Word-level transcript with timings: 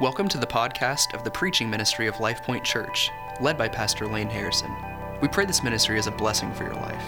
Welcome 0.00 0.28
to 0.28 0.38
the 0.38 0.46
podcast 0.46 1.12
of 1.12 1.24
the 1.24 1.30
preaching 1.32 1.68
ministry 1.68 2.06
of 2.06 2.20
Life 2.20 2.44
Point 2.44 2.62
Church, 2.62 3.10
led 3.40 3.58
by 3.58 3.66
Pastor 3.66 4.06
Lane 4.06 4.28
Harrison. 4.28 4.72
We 5.20 5.26
pray 5.26 5.44
this 5.44 5.64
ministry 5.64 5.98
is 5.98 6.06
a 6.06 6.12
blessing 6.12 6.54
for 6.54 6.62
your 6.62 6.76
life. 6.76 7.02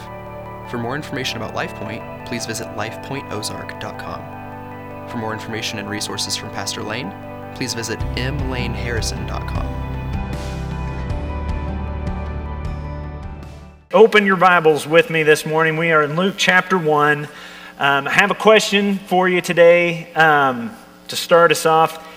For 0.68 0.77
more 0.77 0.96
information 0.96 1.37
about 1.37 1.54
Life 1.54 1.72
Point, 1.76 2.03
please 2.26 2.46
visit 2.46 2.66
lifepointozark.com. 2.71 5.08
For 5.08 5.18
more 5.18 5.32
information 5.32 5.79
and 5.79 5.88
resources 5.88 6.34
from 6.34 6.50
Pastor 6.50 6.82
Lane, 6.82 7.14
please 7.54 7.74
visit 7.74 8.00
mlaneharrison.com. 8.00 9.66
Open 13.93 14.27
your 14.27 14.36
Bibles 14.36 14.88
with 14.88 15.11
me 15.11 15.22
this 15.22 15.46
morning. 15.46 15.77
We 15.77 15.93
are 15.93 16.02
in 16.02 16.16
Luke 16.16 16.34
chapter 16.36 16.77
1. 16.77 17.29
Um, 17.79 18.09
I 18.09 18.11
have 18.11 18.32
a 18.32 18.34
question 18.34 18.98
for 18.98 19.29
you 19.29 19.41
today 19.41 20.12
um, 20.14 20.77
to 21.07 21.14
start 21.14 21.52
us 21.52 21.66
off. 21.66 22.09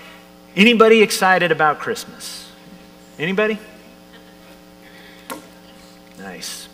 Anybody 0.56 1.02
excited 1.02 1.52
about 1.52 1.80
Christmas? 1.80 2.52
Anybody? 3.18 3.58
Nice. 6.20 6.68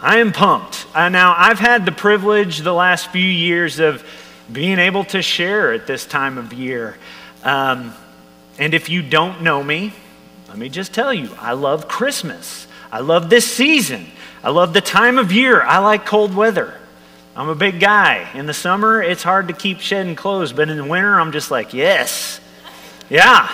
I 0.00 0.18
am 0.18 0.32
pumped. 0.32 0.86
Uh, 0.94 1.08
now, 1.08 1.34
I've 1.36 1.58
had 1.58 1.86
the 1.86 1.92
privilege 1.92 2.58
the 2.58 2.72
last 2.72 3.08
few 3.10 3.24
years 3.24 3.78
of 3.78 4.04
being 4.50 4.78
able 4.78 5.04
to 5.04 5.22
share 5.22 5.72
at 5.72 5.86
this 5.86 6.04
time 6.04 6.36
of 6.36 6.52
year. 6.52 6.96
Um, 7.44 7.94
and 8.58 8.74
if 8.74 8.88
you 8.88 9.02
don't 9.02 9.42
know 9.42 9.62
me, 9.62 9.92
let 10.48 10.58
me 10.58 10.68
just 10.68 10.92
tell 10.92 11.14
you 11.14 11.30
I 11.38 11.52
love 11.52 11.86
Christmas. 11.86 12.66
I 12.90 13.00
love 13.00 13.30
this 13.30 13.50
season. 13.50 14.06
I 14.42 14.50
love 14.50 14.72
the 14.72 14.80
time 14.80 15.18
of 15.18 15.30
year. 15.30 15.62
I 15.62 15.78
like 15.78 16.06
cold 16.06 16.34
weather. 16.34 16.74
I'm 17.36 17.48
a 17.48 17.54
big 17.54 17.78
guy. 17.78 18.28
In 18.34 18.46
the 18.46 18.54
summer, 18.54 19.00
it's 19.00 19.22
hard 19.22 19.48
to 19.48 19.54
keep 19.54 19.78
shedding 19.78 20.16
clothes, 20.16 20.52
but 20.52 20.68
in 20.68 20.76
the 20.76 20.84
winter, 20.84 21.20
I'm 21.20 21.30
just 21.30 21.50
like, 21.52 21.72
yes. 21.72 22.40
Yeah. 23.10 23.50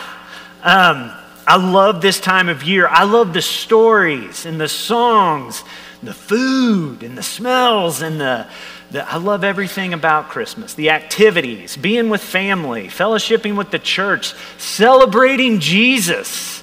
Um, 0.63 1.11
I 1.47 1.57
love 1.57 2.03
this 2.03 2.21
time 2.21 2.49
of 2.49 2.63
year. 2.63 2.87
I 2.87 3.05
love 3.05 3.33
the 3.33 3.43
stories 3.43 4.47
and 4.47 4.61
the 4.61 4.69
songs, 4.69 5.65
the 6.03 6.13
food 6.13 7.03
and 7.03 7.17
the 7.17 7.23
smells 7.23 8.03
and 8.03 8.21
the, 8.21 8.47
the, 8.91 9.11
I 9.11 9.17
love 9.17 9.45
everything 9.45 9.95
about 9.95 10.29
Christmas. 10.29 10.75
The 10.75 10.91
activities, 10.91 11.77
being 11.77 12.11
with 12.11 12.23
family, 12.23 12.89
fellowshipping 12.89 13.57
with 13.57 13.71
the 13.71 13.79
church, 13.79 14.35
celebrating 14.59 15.59
Jesus. 15.59 16.63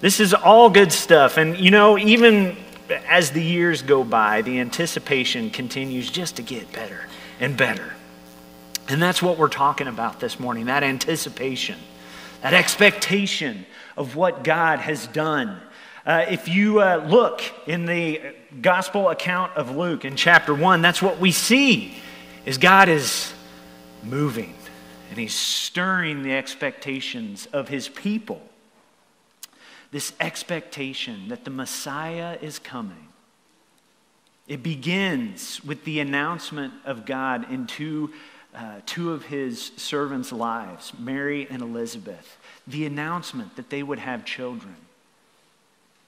This 0.00 0.18
is 0.18 0.34
all 0.34 0.68
good 0.68 0.92
stuff. 0.92 1.36
And 1.36 1.56
you 1.56 1.70
know, 1.70 1.96
even 1.96 2.56
as 3.06 3.30
the 3.30 3.42
years 3.42 3.82
go 3.82 4.02
by, 4.02 4.42
the 4.42 4.58
anticipation 4.58 5.50
continues 5.50 6.10
just 6.10 6.36
to 6.36 6.42
get 6.42 6.72
better 6.72 7.06
and 7.38 7.56
better. 7.56 7.92
And 8.88 9.00
that's 9.00 9.22
what 9.22 9.38
we're 9.38 9.48
talking 9.48 9.86
about 9.86 10.20
this 10.20 10.40
morning 10.40 10.66
that 10.66 10.82
anticipation, 10.82 11.76
that 12.42 12.54
expectation 12.54 13.66
of 13.96 14.16
what 14.16 14.44
God 14.44 14.80
has 14.80 15.06
done. 15.06 15.60
Uh, 16.04 16.26
if 16.28 16.48
you 16.48 16.80
uh, 16.80 17.04
look 17.08 17.42
in 17.66 17.86
the 17.86 18.20
gospel 18.60 19.08
account 19.08 19.52
of 19.56 19.76
Luke 19.76 20.04
in 20.04 20.16
chapter 20.16 20.54
1, 20.54 20.82
that's 20.82 21.00
what 21.00 21.18
we 21.18 21.30
see 21.32 21.96
is 22.44 22.58
God 22.58 22.88
is 22.88 23.32
moving 24.02 24.54
and 25.10 25.18
he's 25.18 25.34
stirring 25.34 26.22
the 26.22 26.32
expectations 26.32 27.46
of 27.52 27.68
his 27.68 27.88
people 27.88 28.42
this 29.92 30.14
expectation 30.18 31.28
that 31.28 31.44
the 31.44 31.50
Messiah 31.50 32.38
is 32.40 32.58
coming. 32.58 33.08
It 34.48 34.62
begins 34.62 35.62
with 35.62 35.84
the 35.84 36.00
announcement 36.00 36.72
of 36.84 37.06
God 37.06 37.50
in 37.52 37.66
two, 37.66 38.10
uh, 38.54 38.80
two 38.84 39.12
of 39.12 39.24
his 39.26 39.72
servants' 39.76 40.32
lives, 40.32 40.92
Mary 40.98 41.46
and 41.48 41.62
Elizabeth. 41.62 42.36
The 42.66 42.84
announcement 42.84 43.56
that 43.56 43.70
they 43.70 43.82
would 43.82 43.98
have 43.98 44.24
children. 44.24 44.76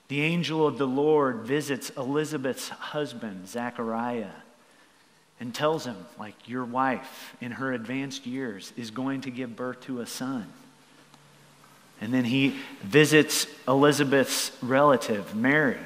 The 0.08 0.20
angel 0.20 0.66
of 0.66 0.76
the 0.76 0.86
Lord 0.86 1.38
visits 1.38 1.90
Elizabeth's 1.90 2.68
husband, 2.68 3.48
Zechariah, 3.48 4.30
and 5.40 5.54
tells 5.54 5.86
him, 5.86 5.96
like, 6.18 6.34
your 6.46 6.64
wife 6.64 7.34
in 7.40 7.52
her 7.52 7.72
advanced 7.72 8.27
years 8.27 8.72
is 8.77 8.90
going 8.90 9.22
to 9.22 9.30
give 9.30 9.56
birth 9.56 9.80
to 9.83 10.00
a 10.00 10.06
son. 10.06 10.46
And 12.00 12.12
then 12.12 12.24
he 12.24 12.56
visits 12.83 13.46
Elizabeth's 13.66 14.52
relative, 14.62 15.34
Mary, 15.34 15.78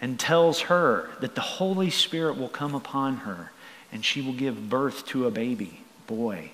and 0.00 0.18
tells 0.18 0.62
her 0.62 1.08
that 1.20 1.36
the 1.36 1.40
Holy 1.40 1.90
Spirit 1.90 2.36
will 2.36 2.48
come 2.48 2.74
upon 2.74 3.18
her 3.18 3.52
and 3.94 4.04
she 4.04 4.20
will 4.20 4.32
give 4.34 4.68
birth 4.68 5.06
to 5.06 5.26
a 5.26 5.30
baby, 5.30 5.80
boy. 6.08 6.50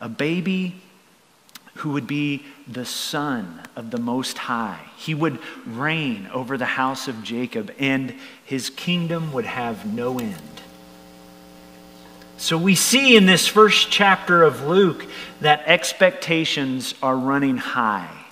A 0.00 0.08
baby 0.08 0.74
who 1.74 1.90
would 1.90 2.06
be 2.06 2.44
the 2.66 2.86
son 2.86 3.60
of 3.76 3.90
the 3.90 3.98
Most 3.98 4.38
High. 4.38 4.80
He 4.96 5.14
would 5.14 5.38
reign 5.66 6.28
over 6.32 6.56
the 6.56 6.64
house 6.64 7.08
of 7.08 7.22
Jacob, 7.22 7.72
and 7.78 8.14
his 8.44 8.70
kingdom 8.70 9.32
would 9.34 9.44
have 9.44 9.92
no 9.92 10.18
end. 10.18 10.34
So 12.38 12.56
we 12.56 12.74
see 12.74 13.16
in 13.16 13.26
this 13.26 13.46
first 13.46 13.90
chapter 13.90 14.42
of 14.42 14.66
Luke 14.66 15.04
that 15.40 15.64
expectations 15.66 16.94
are 17.02 17.16
running 17.16 17.58
high. 17.58 18.24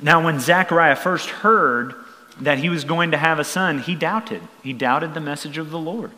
Now, 0.00 0.24
when 0.24 0.38
Zechariah 0.38 0.96
first 0.96 1.28
heard 1.28 1.94
that 2.42 2.58
he 2.58 2.68
was 2.68 2.84
going 2.84 3.12
to 3.12 3.16
have 3.16 3.38
a 3.38 3.44
son, 3.44 3.78
he 3.78 3.94
doubted. 3.94 4.42
He 4.62 4.72
doubted 4.72 5.14
the 5.14 5.20
message 5.20 5.58
of 5.58 5.70
the 5.70 5.78
Lord. 5.78 6.10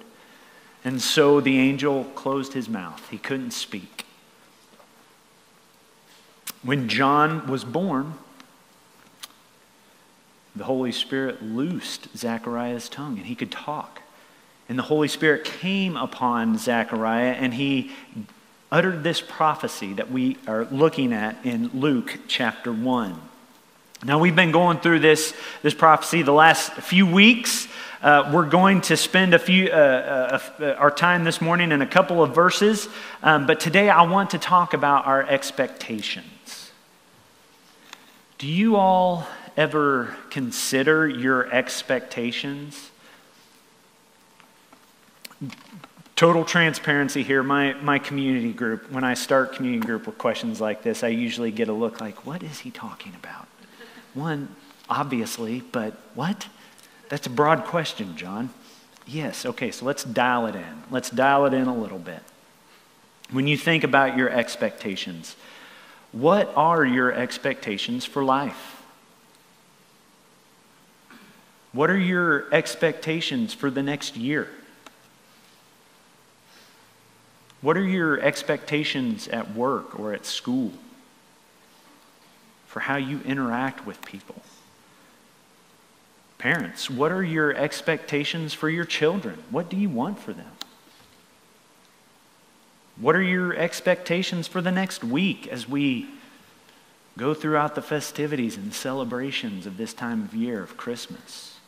And 0.84 1.00
so 1.00 1.40
the 1.40 1.58
angel 1.58 2.04
closed 2.14 2.54
his 2.54 2.68
mouth, 2.68 3.08
he 3.10 3.18
couldn't 3.18 3.52
speak. 3.52 4.06
When 6.62 6.88
John 6.88 7.46
was 7.46 7.62
born, 7.62 8.14
the 10.56 10.64
Holy 10.64 10.92
Spirit 10.92 11.42
loosed 11.42 12.16
Zechariah's 12.16 12.88
tongue 12.88 13.18
and 13.18 13.26
he 13.26 13.34
could 13.34 13.50
talk. 13.50 14.00
And 14.68 14.78
the 14.78 14.84
Holy 14.84 15.08
Spirit 15.08 15.44
came 15.44 15.94
upon 15.94 16.56
Zechariah, 16.56 17.32
and 17.32 17.52
he 17.52 17.92
uttered 18.72 19.02
this 19.02 19.20
prophecy 19.20 19.92
that 19.92 20.10
we 20.10 20.38
are 20.46 20.64
looking 20.70 21.12
at 21.12 21.36
in 21.44 21.68
Luke 21.74 22.18
chapter 22.28 22.72
1. 22.72 23.20
Now, 24.04 24.18
we've 24.18 24.36
been 24.36 24.52
going 24.52 24.80
through 24.80 24.98
this, 25.00 25.32
this 25.62 25.72
prophecy 25.72 26.20
the 26.20 26.32
last 26.32 26.74
few 26.74 27.06
weeks. 27.06 27.66
Uh, 28.02 28.30
we're 28.34 28.46
going 28.46 28.82
to 28.82 28.98
spend 28.98 29.32
a 29.32 29.38
few, 29.38 29.68
uh, 29.68 30.40
uh, 30.60 30.74
our 30.76 30.90
time 30.90 31.24
this 31.24 31.40
morning 31.40 31.72
in 31.72 31.80
a 31.80 31.86
couple 31.86 32.22
of 32.22 32.34
verses, 32.34 32.86
um, 33.22 33.46
but 33.46 33.60
today 33.60 33.88
I 33.88 34.02
want 34.02 34.30
to 34.30 34.38
talk 34.38 34.74
about 34.74 35.06
our 35.06 35.22
expectations. 35.22 36.70
Do 38.36 38.46
you 38.46 38.76
all 38.76 39.26
ever 39.56 40.14
consider 40.28 41.08
your 41.08 41.50
expectations? 41.50 42.90
Total 46.14 46.44
transparency 46.44 47.22
here. 47.22 47.42
My, 47.42 47.72
my 47.80 47.98
community 47.98 48.52
group, 48.52 48.92
when 48.92 49.02
I 49.02 49.14
start 49.14 49.54
community 49.54 49.86
group 49.86 50.06
with 50.06 50.18
questions 50.18 50.60
like 50.60 50.82
this, 50.82 51.02
I 51.02 51.08
usually 51.08 51.50
get 51.50 51.68
a 51.68 51.72
look 51.72 52.02
like, 52.02 52.26
what 52.26 52.42
is 52.42 52.58
he 52.58 52.70
talking 52.70 53.14
about? 53.14 53.48
One, 54.14 54.54
obviously, 54.88 55.60
but 55.60 55.94
what? 56.14 56.48
That's 57.08 57.26
a 57.26 57.30
broad 57.30 57.64
question, 57.64 58.16
John. 58.16 58.50
Yes, 59.06 59.44
okay, 59.44 59.70
so 59.70 59.84
let's 59.84 60.04
dial 60.04 60.46
it 60.46 60.54
in. 60.54 60.82
Let's 60.90 61.10
dial 61.10 61.44
it 61.46 61.52
in 61.52 61.66
a 61.66 61.76
little 61.76 61.98
bit. 61.98 62.22
When 63.30 63.46
you 63.46 63.56
think 63.56 63.84
about 63.84 64.16
your 64.16 64.30
expectations, 64.30 65.36
what 66.12 66.52
are 66.56 66.84
your 66.84 67.12
expectations 67.12 68.04
for 68.04 68.24
life? 68.24 68.82
What 71.72 71.90
are 71.90 71.98
your 71.98 72.52
expectations 72.54 73.52
for 73.52 73.68
the 73.68 73.82
next 73.82 74.16
year? 74.16 74.48
What 77.60 77.76
are 77.76 77.84
your 77.84 78.20
expectations 78.20 79.26
at 79.26 79.54
work 79.54 79.98
or 79.98 80.12
at 80.12 80.24
school 80.24 80.72
for 82.74 82.80
how 82.80 82.96
you 82.96 83.20
interact 83.24 83.86
with 83.86 84.04
people? 84.04 84.42
Parents, 86.38 86.90
what 86.90 87.12
are 87.12 87.22
your 87.22 87.54
expectations 87.54 88.52
for 88.52 88.68
your 88.68 88.84
children? 88.84 89.44
What 89.48 89.68
do 89.68 89.76
you 89.76 89.88
want 89.88 90.18
for 90.18 90.32
them? 90.32 90.50
What 92.96 93.14
are 93.14 93.22
your 93.22 93.54
expectations 93.54 94.48
for 94.48 94.60
the 94.60 94.72
next 94.72 95.04
week 95.04 95.46
as 95.46 95.68
we 95.68 96.08
go 97.16 97.32
throughout 97.32 97.76
the 97.76 97.80
festivities 97.80 98.56
and 98.56 98.74
celebrations 98.74 99.66
of 99.66 99.76
this 99.76 99.94
time 99.94 100.24
of 100.24 100.34
year 100.34 100.60
of 100.60 100.76
Christmas? 100.76 101.60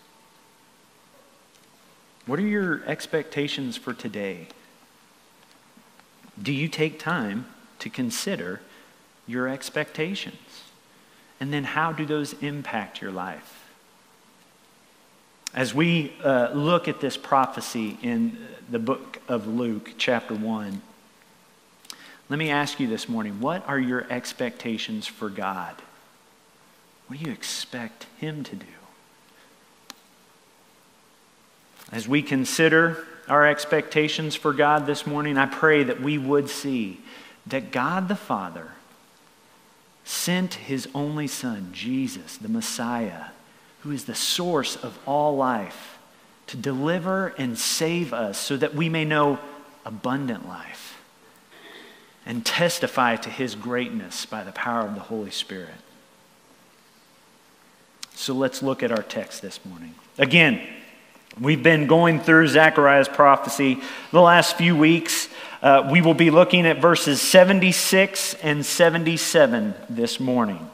What 2.26 2.40
are 2.40 2.48
your 2.48 2.82
expectations 2.84 3.76
for 3.76 3.92
today? 3.92 4.48
Do 6.42 6.52
you 6.52 6.66
take 6.66 6.98
time 6.98 7.46
to 7.78 7.88
consider 7.88 8.60
your 9.28 9.46
expectations? 9.46 10.65
And 11.40 11.52
then 11.52 11.64
how 11.64 11.92
do 11.92 12.06
those 12.06 12.32
impact 12.42 13.00
your 13.00 13.10
life? 13.10 13.66
As 15.54 15.74
we 15.74 16.12
uh, 16.22 16.50
look 16.52 16.88
at 16.88 17.00
this 17.00 17.16
prophecy 17.16 17.98
in 18.02 18.38
the 18.70 18.78
book 18.78 19.20
of 19.28 19.46
Luke, 19.46 19.92
chapter 19.96 20.34
1, 20.34 20.82
Let 22.28 22.38
me 22.38 22.50
ask 22.50 22.80
you 22.80 22.86
this 22.86 23.08
morning 23.08 23.40
what 23.40 23.66
are 23.68 23.78
your 23.78 24.06
expectations 24.10 25.06
for 25.06 25.28
God? 25.28 25.76
What 27.06 27.18
do 27.20 27.24
you 27.24 27.32
expect 27.32 28.06
Him 28.18 28.42
to 28.44 28.56
do? 28.56 28.66
As 31.92 32.08
we 32.08 32.20
consider 32.20 33.06
our 33.28 33.46
expectations 33.46 34.34
for 34.34 34.52
God 34.52 34.86
this 34.86 35.06
morning, 35.06 35.38
I 35.38 35.46
pray 35.46 35.84
that 35.84 36.00
we 36.00 36.18
would 36.18 36.48
see 36.48 37.00
that 37.46 37.70
God 37.70 38.08
the 38.08 38.16
Father 38.16 38.72
sent 40.26 40.54
His 40.54 40.88
only 40.92 41.28
Son, 41.28 41.68
Jesus, 41.72 42.36
the 42.36 42.48
Messiah, 42.48 43.26
who 43.82 43.92
is 43.92 44.06
the 44.06 44.14
source 44.16 44.74
of 44.74 44.98
all 45.06 45.36
life, 45.36 45.98
to 46.48 46.56
deliver 46.56 47.28
and 47.38 47.56
save 47.56 48.12
us 48.12 48.36
so 48.36 48.56
that 48.56 48.74
we 48.74 48.88
may 48.88 49.04
know 49.04 49.38
abundant 49.84 50.48
life 50.48 51.00
and 52.26 52.44
testify 52.44 53.14
to 53.14 53.30
His 53.30 53.54
greatness 53.54 54.26
by 54.26 54.42
the 54.42 54.50
power 54.50 54.80
of 54.80 54.96
the 54.96 55.00
Holy 55.00 55.30
Spirit. 55.30 55.78
So 58.16 58.34
let's 58.34 58.64
look 58.64 58.82
at 58.82 58.90
our 58.90 59.04
text 59.04 59.42
this 59.42 59.64
morning. 59.64 59.94
Again, 60.18 60.60
we've 61.40 61.62
been 61.62 61.86
going 61.86 62.18
through 62.18 62.48
Zechariah's 62.48 63.06
prophecy 63.06 63.78
the 64.10 64.22
last 64.22 64.56
few 64.56 64.76
weeks. 64.76 65.28
Uh, 65.66 65.88
we 65.90 66.00
will 66.00 66.14
be 66.14 66.30
looking 66.30 66.64
at 66.64 66.80
verses 66.80 67.20
76 67.20 68.34
and 68.34 68.64
77 68.64 69.74
this 69.90 70.20
morning. 70.20 70.70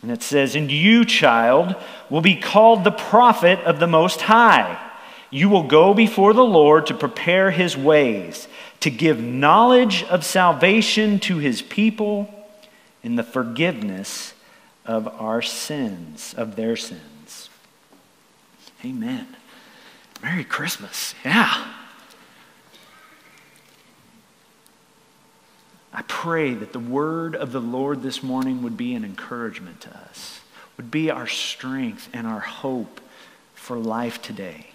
And 0.00 0.12
it 0.12 0.22
says, 0.22 0.54
And 0.54 0.70
you, 0.70 1.04
child, 1.04 1.74
will 2.08 2.20
be 2.20 2.36
called 2.36 2.84
the 2.84 2.92
prophet 2.92 3.58
of 3.64 3.80
the 3.80 3.88
Most 3.88 4.20
High. 4.20 4.78
You 5.28 5.48
will 5.48 5.64
go 5.64 5.92
before 5.92 6.34
the 6.34 6.44
Lord 6.44 6.86
to 6.86 6.94
prepare 6.94 7.50
his 7.50 7.76
ways, 7.76 8.46
to 8.78 8.90
give 8.90 9.20
knowledge 9.20 10.04
of 10.04 10.24
salvation 10.24 11.18
to 11.18 11.38
his 11.38 11.62
people 11.62 12.32
in 13.02 13.16
the 13.16 13.24
forgiveness 13.24 14.34
of 14.86 15.08
our 15.20 15.42
sins, 15.42 16.32
of 16.36 16.54
their 16.54 16.76
sins. 16.76 17.50
Amen. 18.84 19.26
Merry 20.22 20.44
Christmas. 20.44 21.16
Yeah. 21.24 21.80
I 25.92 26.02
pray 26.02 26.54
that 26.54 26.72
the 26.72 26.78
word 26.78 27.36
of 27.36 27.52
the 27.52 27.60
Lord 27.60 28.02
this 28.02 28.22
morning 28.22 28.62
would 28.62 28.76
be 28.76 28.94
an 28.94 29.04
encouragement 29.04 29.82
to 29.82 29.90
us, 29.90 30.40
would 30.76 30.90
be 30.90 31.10
our 31.10 31.26
strength 31.26 32.08
and 32.12 32.26
our 32.26 32.40
hope 32.40 33.00
for 33.54 33.76
life 33.76 34.22
today. 34.22 34.68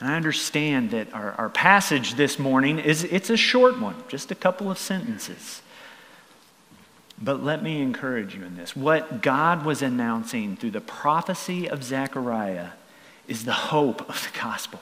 And 0.00 0.08
I 0.08 0.16
understand 0.16 0.90
that 0.90 1.12
our, 1.12 1.32
our 1.32 1.48
passage 1.50 2.14
this 2.14 2.38
morning 2.38 2.78
is 2.78 3.04
it's 3.04 3.30
a 3.30 3.36
short 3.36 3.78
one, 3.78 3.94
just 4.08 4.30
a 4.30 4.34
couple 4.34 4.70
of 4.70 4.78
sentences. 4.78 5.62
But 7.20 7.44
let 7.44 7.62
me 7.62 7.80
encourage 7.80 8.34
you 8.34 8.42
in 8.42 8.56
this. 8.56 8.74
What 8.74 9.22
God 9.22 9.64
was 9.64 9.82
announcing 9.82 10.56
through 10.56 10.72
the 10.72 10.80
prophecy 10.80 11.68
of 11.68 11.84
Zechariah 11.84 12.70
is 13.28 13.44
the 13.44 13.52
hope 13.52 14.08
of 14.08 14.30
the 14.30 14.38
gospel. 14.38 14.80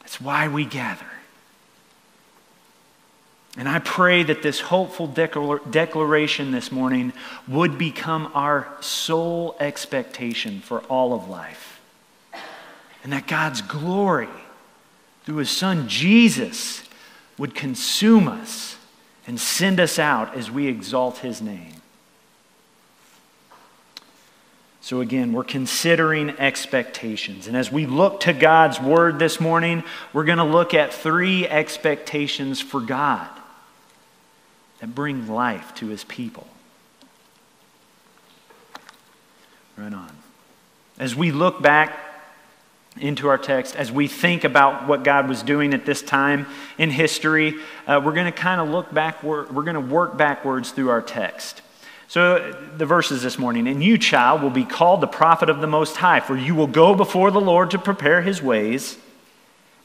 That's 0.00 0.20
why 0.20 0.48
we 0.48 0.64
gather. 0.64 1.06
And 3.56 3.68
I 3.68 3.80
pray 3.80 4.22
that 4.22 4.42
this 4.42 4.60
hopeful 4.60 5.08
declaration 5.08 6.52
this 6.52 6.70
morning 6.70 7.12
would 7.48 7.78
become 7.78 8.30
our 8.32 8.72
sole 8.80 9.56
expectation 9.58 10.60
for 10.60 10.80
all 10.82 11.12
of 11.12 11.28
life. 11.28 11.80
And 13.02 13.12
that 13.12 13.26
God's 13.26 13.60
glory 13.62 14.28
through 15.24 15.36
his 15.36 15.50
son 15.50 15.88
Jesus 15.88 16.84
would 17.38 17.54
consume 17.54 18.28
us 18.28 18.76
and 19.26 19.40
send 19.40 19.80
us 19.80 19.98
out 19.98 20.34
as 20.36 20.50
we 20.50 20.66
exalt 20.68 21.18
his 21.18 21.42
name. 21.42 21.74
So, 24.82 25.00
again, 25.00 25.32
we're 25.32 25.44
considering 25.44 26.30
expectations. 26.30 27.46
And 27.46 27.56
as 27.56 27.70
we 27.70 27.86
look 27.86 28.20
to 28.20 28.32
God's 28.32 28.80
word 28.80 29.18
this 29.18 29.40
morning, 29.40 29.84
we're 30.12 30.24
going 30.24 30.38
to 30.38 30.44
look 30.44 30.72
at 30.72 30.92
three 30.92 31.46
expectations 31.46 32.60
for 32.60 32.80
God 32.80 33.28
that 34.80 34.94
bring 34.94 35.28
life 35.28 35.74
to 35.76 35.88
his 35.88 36.04
people. 36.04 36.46
Right 39.76 39.92
on. 39.92 40.10
As 40.98 41.14
we 41.14 41.32
look 41.32 41.62
back 41.62 41.98
into 42.98 43.28
our 43.28 43.38
text, 43.38 43.76
as 43.76 43.92
we 43.92 44.08
think 44.08 44.44
about 44.44 44.86
what 44.86 45.04
God 45.04 45.28
was 45.28 45.42
doing 45.42 45.72
at 45.72 45.86
this 45.86 46.02
time 46.02 46.46
in 46.76 46.90
history, 46.90 47.54
uh, 47.86 48.00
we're 48.04 48.12
going 48.12 48.26
to 48.26 48.32
kind 48.32 48.60
of 48.60 48.68
look 48.68 48.92
backward, 48.92 49.54
we're 49.54 49.62
going 49.62 49.74
to 49.74 49.80
work 49.80 50.16
backwards 50.16 50.72
through 50.72 50.90
our 50.90 51.00
text. 51.00 51.62
So, 52.08 52.52
the 52.76 52.86
verses 52.86 53.22
this 53.22 53.38
morning, 53.38 53.68
and 53.68 53.84
you, 53.84 53.96
child, 53.96 54.42
will 54.42 54.50
be 54.50 54.64
called 54.64 55.00
the 55.00 55.06
prophet 55.06 55.48
of 55.48 55.60
the 55.60 55.68
Most 55.68 55.96
High, 55.96 56.18
for 56.18 56.36
you 56.36 56.56
will 56.56 56.66
go 56.66 56.92
before 56.94 57.30
the 57.30 57.40
Lord 57.40 57.70
to 57.70 57.78
prepare 57.78 58.20
his 58.20 58.42
ways, 58.42 58.98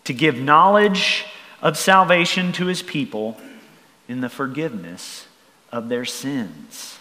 to 0.06 0.14
give 0.14 0.36
knowledge 0.40 1.26
of 1.62 1.78
salvation 1.78 2.52
to 2.54 2.66
his 2.66 2.82
people 2.82 3.38
in 4.07 4.22
the 4.22 4.30
forgiveness 4.30 5.28
of 5.72 5.90
their 5.90 6.06
sins. 6.06 7.00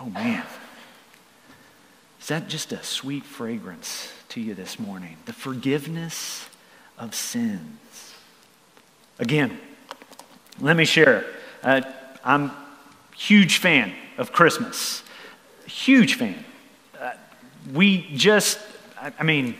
Oh, 0.00 0.06
man. 0.06 0.44
Is 2.20 2.28
that 2.28 2.48
just 2.48 2.72
a 2.72 2.82
sweet 2.82 3.24
fragrance 3.24 4.12
to 4.30 4.40
you 4.40 4.54
this 4.54 4.78
morning? 4.78 5.16
The 5.24 5.32
forgiveness 5.32 6.48
of 6.98 7.14
sins. 7.14 8.14
Again, 9.18 9.58
let 10.60 10.76
me 10.76 10.84
share. 10.84 11.24
Uh, 11.62 11.80
I'm 12.24 12.50
huge 13.16 13.58
fan 13.58 13.92
of 14.16 14.32
Christmas. 14.32 15.02
Huge 15.66 16.14
fan. 16.14 16.44
Uh, 17.00 17.12
we 17.72 18.02
just, 18.14 18.60
I 19.00 19.22
mean, 19.22 19.56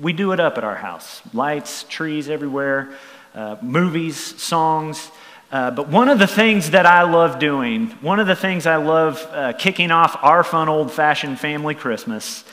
we 0.00 0.12
do 0.12 0.32
it 0.32 0.40
up 0.40 0.58
at 0.58 0.64
our 0.64 0.76
house. 0.76 1.22
Lights, 1.34 1.84
trees 1.84 2.28
everywhere, 2.28 2.94
uh, 3.34 3.56
movies, 3.62 4.16
songs. 4.40 5.10
Uh, 5.50 5.70
but 5.70 5.88
one 5.88 6.08
of 6.08 6.18
the 6.18 6.26
things 6.26 6.70
that 6.70 6.84
I 6.84 7.02
love 7.02 7.38
doing, 7.38 7.88
one 8.02 8.20
of 8.20 8.26
the 8.26 8.36
things 8.36 8.66
I 8.66 8.76
love 8.76 9.26
uh, 9.32 9.54
kicking 9.54 9.90
off 9.90 10.18
our 10.22 10.44
fun 10.44 10.68
old 10.68 10.92
fashioned 10.92 11.40
family 11.40 11.74
Christmas 11.74 12.44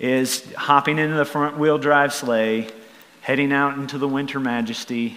is 0.00 0.50
hopping 0.54 0.98
into 0.98 1.16
the 1.16 1.24
front 1.24 1.58
wheel 1.58 1.76
drive 1.76 2.14
sleigh, 2.14 2.68
heading 3.20 3.52
out 3.52 3.76
into 3.76 3.98
the 3.98 4.08
winter 4.08 4.40
majesty, 4.40 5.16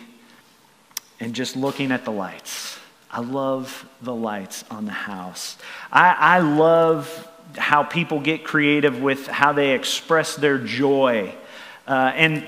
and 1.19 1.34
just 1.34 1.56
looking 1.56 1.92
at 1.92 2.03
the 2.03 2.12
lights. 2.12 2.77
I 3.10 3.20
love 3.20 3.88
the 4.01 4.15
lights 4.15 4.63
on 4.72 4.86
the 4.86 4.91
house. 4.91 5.58
I, 5.91 6.15
I 6.18 6.39
love 6.39 7.27
how 7.58 7.84
people 7.84 8.20
get 8.20 8.44
creative 8.44 9.01
with 9.01 9.27
how 9.27 9.53
they 9.53 9.72
express 9.72 10.36
their 10.36 10.58
joy. 10.58 11.34
Uh, 11.88 12.12
and 12.15 12.48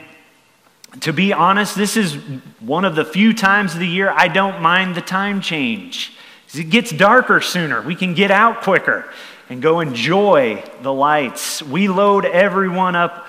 to 1.02 1.14
be 1.14 1.34
honest, 1.34 1.76
this 1.76 1.98
is 1.98 2.16
one 2.60 2.86
of 2.86 2.96
the 2.96 3.06
few 3.06 3.34
times 3.34 3.74
of 3.74 3.80
the 3.80 3.88
year 3.88 4.10
I 4.10 4.28
don't 4.28 4.62
mind 4.62 4.96
the 4.96 5.02
time 5.02 5.42
change. 5.42 6.14
It 6.54 6.70
gets 6.70 6.92
darker 6.92 7.42
sooner. 7.42 7.82
We 7.82 7.96
can 7.96 8.14
get 8.14 8.30
out 8.30 8.62
quicker 8.62 9.06
and 9.50 9.62
go 9.62 9.80
enjoy 9.80 10.64
the 10.82 10.94
lights. 10.94 11.64
We 11.64 11.88
load 11.88 12.26
everyone 12.26 12.96
up 12.96 13.28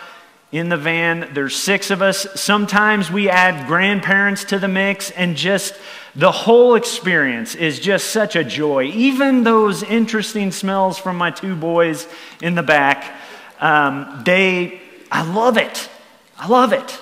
in 0.53 0.69
the 0.69 0.77
van. 0.77 1.31
There's 1.33 1.57
six 1.57 1.91
of 1.91 2.01
us. 2.01 2.27
Sometimes 2.41 3.11
we 3.11 3.29
add 3.29 3.67
grandparents 3.67 4.45
to 4.45 4.59
the 4.59 4.69
mix, 4.69 5.11
and 5.11 5.37
just 5.37 5.75
the 6.15 6.31
whole 6.31 6.77
experience 6.77 7.55
is 7.55 7.81
just 7.81 8.11
such 8.11 8.37
a 8.37 8.45
joy. 8.45 8.85
Even 8.85 9.43
those 9.43 9.83
interesting 9.83 10.53
smells 10.53 10.97
from 10.97 11.17
my 11.17 11.31
two 11.31 11.57
boys 11.57 12.07
in 12.41 12.55
the 12.55 12.63
back, 12.63 13.19
um, 13.59 14.23
they, 14.25 14.81
I 15.11 15.23
love 15.29 15.57
it. 15.57 15.89
I 16.39 16.47
love 16.47 16.73
it. 16.73 17.01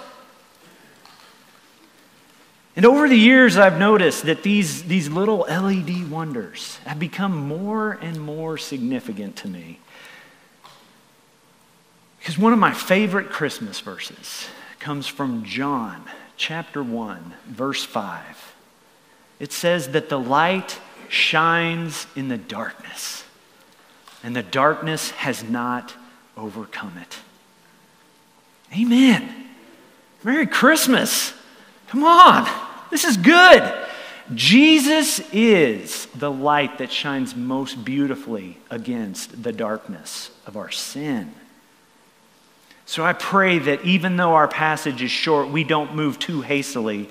And 2.75 2.87
over 2.87 3.09
the 3.09 3.17
years, 3.17 3.59
I've 3.59 3.79
noticed 3.79 4.25
that 4.25 4.43
these, 4.43 4.85
these 4.85 5.11
little 5.11 5.41
LED 5.41 6.11
wonders 6.11 6.79
have 6.87 6.99
become 6.99 7.37
more 7.37 7.93
and 8.01 8.19
more 8.21 8.57
significant 8.57 9.37
to 9.37 9.49
me. 9.49 9.79
Because 12.19 12.39
one 12.39 12.53
of 12.53 12.59
my 12.59 12.73
favorite 12.73 13.29
Christmas 13.29 13.81
verses 13.81 14.47
comes 14.79 15.07
from 15.07 15.45
John 15.45 16.05
chapter 16.37 16.83
1, 16.83 17.35
verse 17.47 17.85
5. 17.85 18.55
It 19.39 19.53
says 19.53 19.89
that 19.89 20.09
the 20.09 20.19
light 20.19 20.79
shines 21.09 22.07
in 22.17 22.29
the 22.29 22.39
darkness, 22.39 23.25
and 24.23 24.35
the 24.35 24.43
darkness 24.43 25.11
has 25.11 25.43
not 25.43 25.95
overcome 26.39 26.97
it. 26.97 27.19
Amen. 28.73 29.47
Merry 30.25 30.47
Christmas. 30.47 31.35
Come 31.93 32.05
on, 32.05 32.49
this 32.91 33.05
is 33.05 33.19
good. 33.19 33.71
Jesus 34.35 35.21
is 35.31 36.07
the 36.15 36.31
light 36.31 36.79
that 36.79 36.91
shines 36.91 37.37
most 37.37 37.85
beautifully 37.85 38.57
against 38.71 39.43
the 39.43 39.53
darkness 39.53 40.31
of 40.47 40.57
our 40.57 40.71
sin. 40.71 41.35
So 42.87 43.05
I 43.05 43.13
pray 43.13 43.59
that 43.59 43.85
even 43.85 44.17
though 44.17 44.33
our 44.33 44.49
passage 44.49 45.03
is 45.03 45.11
short, 45.11 45.51
we 45.51 45.65
don't 45.65 45.95
move 45.95 46.19
too 46.19 46.41
hastily 46.41 47.11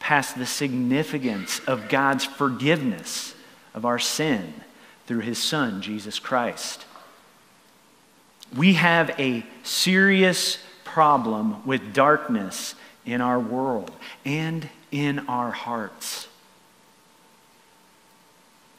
past 0.00 0.36
the 0.36 0.44
significance 0.44 1.60
of 1.60 1.88
God's 1.88 2.24
forgiveness 2.24 3.32
of 3.74 3.84
our 3.84 4.00
sin 4.00 4.54
through 5.06 5.20
his 5.20 5.38
Son, 5.40 5.80
Jesus 5.80 6.18
Christ. 6.18 6.84
We 8.56 8.72
have 8.72 9.10
a 9.20 9.46
serious 9.62 10.58
problem 10.82 11.64
with 11.64 11.94
darkness 11.94 12.74
in 13.06 13.20
our 13.20 13.38
world 13.38 13.90
and 14.24 14.68
in 14.90 15.20
our 15.20 15.50
hearts. 15.50 16.28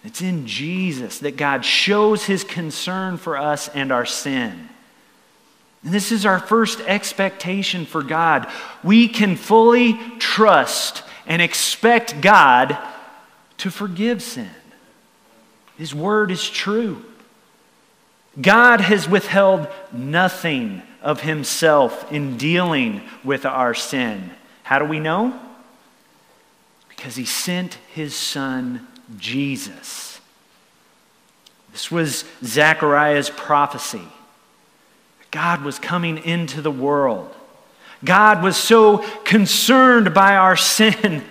It's 0.04 0.22
in 0.22 0.46
Jesus 0.46 1.20
that 1.20 1.38
God 1.38 1.66
shows 1.66 2.26
his 2.26 2.44
concern 2.44 3.18
for 3.18 3.38
us 3.38 3.68
and 3.70 3.92
our 3.92 4.06
sin. 4.06 4.70
And 5.84 5.94
this 5.94 6.12
is 6.12 6.26
our 6.26 6.40
first 6.40 6.80
expectation 6.82 7.86
for 7.86 8.04
God. 8.04 8.50
We 8.84 9.08
can 9.08 9.36
fully 9.36 9.98
trust 10.20 11.04
and 11.26 11.42
expect 11.42 12.22
God 12.22 12.78
to 13.58 13.70
forgive 13.70 14.22
sin. 14.22 14.50
His 15.78 15.94
word 15.94 16.32
is 16.32 16.50
true. 16.50 17.04
God 18.40 18.82
has 18.82 19.10
withheld 19.10 19.68
nothing 19.92 20.82
of 21.08 21.22
himself 21.22 22.12
in 22.12 22.36
dealing 22.36 23.02
with 23.24 23.46
our 23.46 23.74
sin. 23.74 24.30
How 24.64 24.78
do 24.78 24.84
we 24.84 25.00
know? 25.00 25.40
Because 26.90 27.16
he 27.16 27.24
sent 27.24 27.76
his 27.94 28.14
son, 28.14 28.86
Jesus. 29.18 30.20
This 31.72 31.90
was 31.90 32.26
Zechariah's 32.44 33.30
prophecy. 33.30 34.02
God 35.32 35.64
was 35.64 35.80
coming 35.80 36.18
into 36.18 36.62
the 36.62 36.70
world. 36.72 37.34
God 38.04 38.44
was 38.44 38.58
so 38.58 38.98
concerned 39.24 40.14
by 40.14 40.36
our 40.36 40.58
sin 40.58 41.24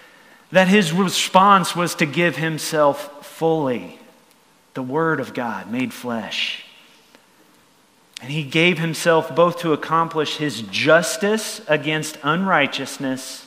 that 0.52 0.68
his 0.68 0.92
response 0.92 1.74
was 1.74 1.96
to 1.96 2.06
give 2.06 2.36
himself 2.36 3.26
fully 3.26 3.98
the 4.74 4.82
Word 4.82 5.18
of 5.18 5.34
God 5.34 5.72
made 5.72 5.92
flesh. 5.92 6.63
And 8.24 8.32
he 8.32 8.42
gave 8.42 8.78
himself 8.78 9.36
both 9.36 9.58
to 9.58 9.74
accomplish 9.74 10.38
his 10.38 10.62
justice 10.62 11.60
against 11.68 12.16
unrighteousness 12.22 13.44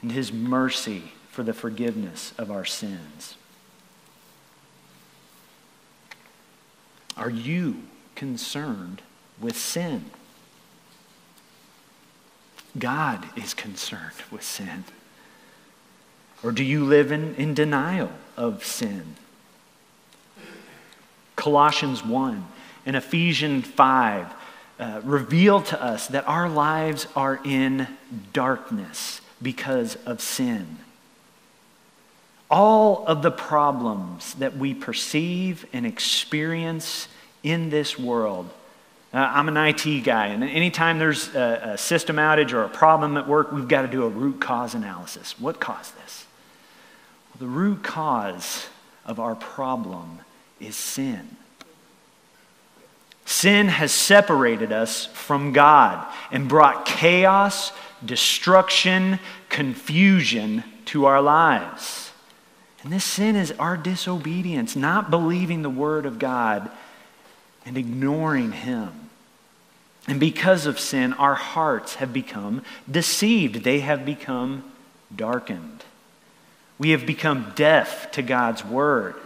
and 0.00 0.10
his 0.10 0.32
mercy 0.32 1.12
for 1.28 1.42
the 1.42 1.52
forgiveness 1.52 2.32
of 2.38 2.50
our 2.50 2.64
sins. 2.64 3.36
Are 7.14 7.28
you 7.28 7.82
concerned 8.14 9.02
with 9.38 9.58
sin? 9.58 10.06
God 12.78 13.26
is 13.36 13.52
concerned 13.52 14.22
with 14.30 14.44
sin. 14.44 14.84
Or 16.42 16.52
do 16.52 16.64
you 16.64 16.86
live 16.86 17.12
in, 17.12 17.34
in 17.34 17.52
denial 17.52 18.12
of 18.34 18.64
sin? 18.64 19.16
Colossians 21.36 22.02
1 22.02 22.46
and 22.88 22.96
Ephesians 22.96 23.66
5 23.66 24.34
uh, 24.80 25.00
reveal 25.04 25.60
to 25.60 25.80
us 25.82 26.06
that 26.06 26.26
our 26.26 26.48
lives 26.48 27.06
are 27.14 27.38
in 27.44 27.86
darkness 28.32 29.20
because 29.42 29.96
of 30.06 30.22
sin. 30.22 30.78
All 32.50 33.04
of 33.06 33.20
the 33.20 33.30
problems 33.30 34.32
that 34.36 34.56
we 34.56 34.72
perceive 34.72 35.66
and 35.74 35.84
experience 35.84 37.08
in 37.42 37.68
this 37.68 37.98
world. 37.98 38.48
Uh, 39.12 39.18
I'm 39.18 39.48
an 39.48 39.58
IT 39.58 40.04
guy, 40.04 40.28
and 40.28 40.42
anytime 40.42 40.98
there's 40.98 41.34
a, 41.34 41.72
a 41.74 41.78
system 41.78 42.16
outage 42.16 42.54
or 42.54 42.62
a 42.62 42.70
problem 42.70 43.18
at 43.18 43.28
work, 43.28 43.52
we've 43.52 43.68
got 43.68 43.82
to 43.82 43.88
do 43.88 44.04
a 44.04 44.08
root 44.08 44.40
cause 44.40 44.74
analysis. 44.74 45.38
What 45.38 45.60
caused 45.60 45.94
this? 46.02 46.24
Well, 47.28 47.46
the 47.50 47.54
root 47.54 47.82
cause 47.82 48.66
of 49.04 49.20
our 49.20 49.34
problem 49.34 50.20
is 50.58 50.74
sin. 50.74 51.36
Sin 53.28 53.68
has 53.68 53.92
separated 53.92 54.72
us 54.72 55.04
from 55.04 55.52
God 55.52 56.10
and 56.32 56.48
brought 56.48 56.86
chaos, 56.86 57.72
destruction, 58.02 59.18
confusion 59.50 60.64
to 60.86 61.04
our 61.04 61.20
lives. 61.20 62.10
And 62.82 62.90
this 62.90 63.04
sin 63.04 63.36
is 63.36 63.52
our 63.58 63.76
disobedience, 63.76 64.74
not 64.74 65.10
believing 65.10 65.60
the 65.60 65.68
Word 65.68 66.06
of 66.06 66.18
God 66.18 66.70
and 67.66 67.76
ignoring 67.76 68.52
Him. 68.52 69.10
And 70.06 70.18
because 70.18 70.64
of 70.64 70.80
sin, 70.80 71.12
our 71.12 71.34
hearts 71.34 71.96
have 71.96 72.14
become 72.14 72.62
deceived, 72.90 73.62
they 73.62 73.80
have 73.80 74.06
become 74.06 74.64
darkened. 75.14 75.84
We 76.78 76.92
have 76.92 77.04
become 77.04 77.52
deaf 77.54 78.10
to 78.12 78.22
God's 78.22 78.64
Word 78.64 79.16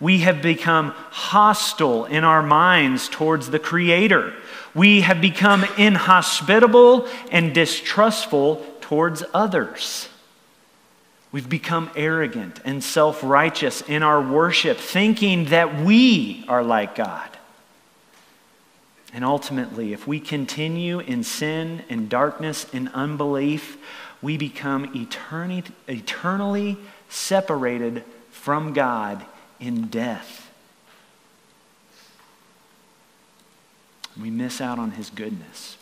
we 0.00 0.18
have 0.20 0.40
become 0.40 0.92
hostile 1.10 2.06
in 2.06 2.24
our 2.24 2.42
minds 2.42 3.08
towards 3.08 3.50
the 3.50 3.58
Creator. 3.58 4.32
We 4.74 5.02
have 5.02 5.20
become 5.20 5.64
inhospitable 5.76 7.06
and 7.30 7.54
distrustful 7.54 8.64
towards 8.80 9.22
others. 9.34 10.08
We've 11.32 11.48
become 11.48 11.90
arrogant 11.94 12.60
and 12.64 12.82
self 12.82 13.22
righteous 13.22 13.82
in 13.82 14.02
our 14.02 14.20
worship, 14.20 14.78
thinking 14.78 15.46
that 15.46 15.80
we 15.80 16.44
are 16.48 16.64
like 16.64 16.94
God. 16.94 17.28
And 19.12 19.24
ultimately, 19.24 19.92
if 19.92 20.06
we 20.06 20.18
continue 20.18 21.00
in 21.00 21.24
sin 21.24 21.82
and 21.88 22.08
darkness 22.08 22.66
and 22.72 22.88
unbelief, 22.94 23.76
we 24.22 24.36
become 24.36 24.94
eternally, 24.94 25.64
eternally 25.88 26.78
separated 27.08 28.04
from 28.30 28.72
God 28.72 29.24
in 29.60 29.88
death. 29.88 30.50
We 34.20 34.30
miss 34.30 34.60
out 34.60 34.78
on 34.78 34.92
his 34.92 35.10
goodness. 35.10 35.76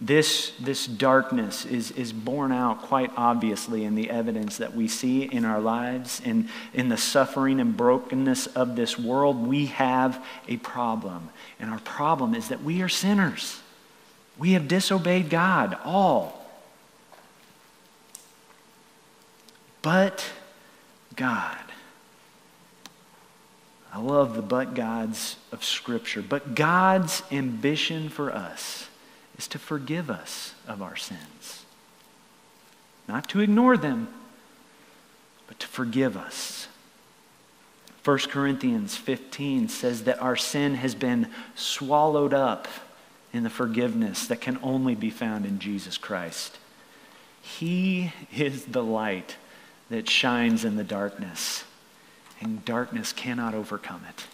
This, 0.00 0.52
this 0.58 0.86
darkness 0.86 1.64
is, 1.64 1.92
is 1.92 2.12
borne 2.12 2.50
out 2.50 2.82
quite 2.82 3.12
obviously 3.16 3.84
in 3.84 3.94
the 3.94 4.10
evidence 4.10 4.56
that 4.56 4.74
we 4.74 4.88
see 4.88 5.22
in 5.22 5.44
our 5.44 5.60
lives 5.60 6.20
and 6.24 6.48
in 6.74 6.88
the 6.88 6.96
suffering 6.96 7.60
and 7.60 7.76
brokenness 7.76 8.48
of 8.48 8.74
this 8.74 8.98
world. 8.98 9.46
We 9.46 9.66
have 9.66 10.24
a 10.48 10.56
problem. 10.56 11.28
And 11.60 11.70
our 11.70 11.78
problem 11.80 12.34
is 12.34 12.48
that 12.48 12.64
we 12.64 12.82
are 12.82 12.88
sinners. 12.88 13.60
We 14.36 14.52
have 14.52 14.66
disobeyed 14.66 15.30
God, 15.30 15.78
all. 15.84 16.50
But 19.82 20.28
God 21.14 21.61
I 23.92 23.98
love 23.98 24.34
the 24.34 24.42
but 24.42 24.74
gods 24.74 25.36
of 25.52 25.62
Scripture. 25.62 26.22
But 26.22 26.54
God's 26.54 27.22
ambition 27.30 28.08
for 28.08 28.32
us 28.32 28.88
is 29.36 29.46
to 29.48 29.58
forgive 29.58 30.08
us 30.08 30.54
of 30.66 30.80
our 30.80 30.96
sins. 30.96 31.64
Not 33.06 33.28
to 33.30 33.40
ignore 33.40 33.76
them, 33.76 34.08
but 35.46 35.60
to 35.60 35.66
forgive 35.66 36.16
us. 36.16 36.68
1 38.04 38.18
Corinthians 38.30 38.96
15 38.96 39.68
says 39.68 40.04
that 40.04 40.20
our 40.20 40.36
sin 40.36 40.74
has 40.76 40.94
been 40.94 41.28
swallowed 41.54 42.32
up 42.32 42.66
in 43.32 43.42
the 43.42 43.50
forgiveness 43.50 44.26
that 44.26 44.40
can 44.40 44.58
only 44.62 44.94
be 44.94 45.10
found 45.10 45.44
in 45.44 45.58
Jesus 45.58 45.98
Christ. 45.98 46.58
He 47.42 48.12
is 48.34 48.64
the 48.64 48.82
light 48.82 49.36
that 49.90 50.08
shines 50.08 50.64
in 50.64 50.76
the 50.76 50.84
darkness 50.84 51.64
and 52.42 52.64
darkness 52.64 53.12
cannot 53.12 53.54
overcome 53.54 54.02
it. 54.08 54.26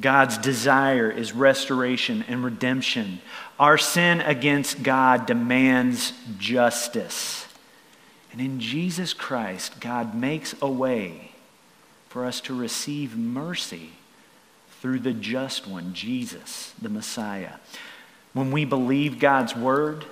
God's 0.00 0.38
desire 0.38 1.10
is 1.10 1.32
restoration 1.32 2.24
and 2.26 2.42
redemption. 2.42 3.20
Our 3.58 3.78
sin 3.78 4.20
against 4.22 4.82
God 4.82 5.26
demands 5.26 6.12
justice. 6.38 7.46
And 8.32 8.40
in 8.40 8.58
Jesus 8.58 9.12
Christ, 9.12 9.80
God 9.80 10.14
makes 10.14 10.54
a 10.62 10.68
way 10.68 11.32
for 12.08 12.24
us 12.24 12.40
to 12.42 12.58
receive 12.58 13.16
mercy 13.16 13.90
through 14.80 15.00
the 15.00 15.12
just 15.12 15.66
one, 15.66 15.92
Jesus, 15.94 16.72
the 16.80 16.88
Messiah. 16.88 17.54
When 18.32 18.50
we 18.50 18.64
believe 18.64 19.18
God's 19.18 19.54
word, 19.54 20.06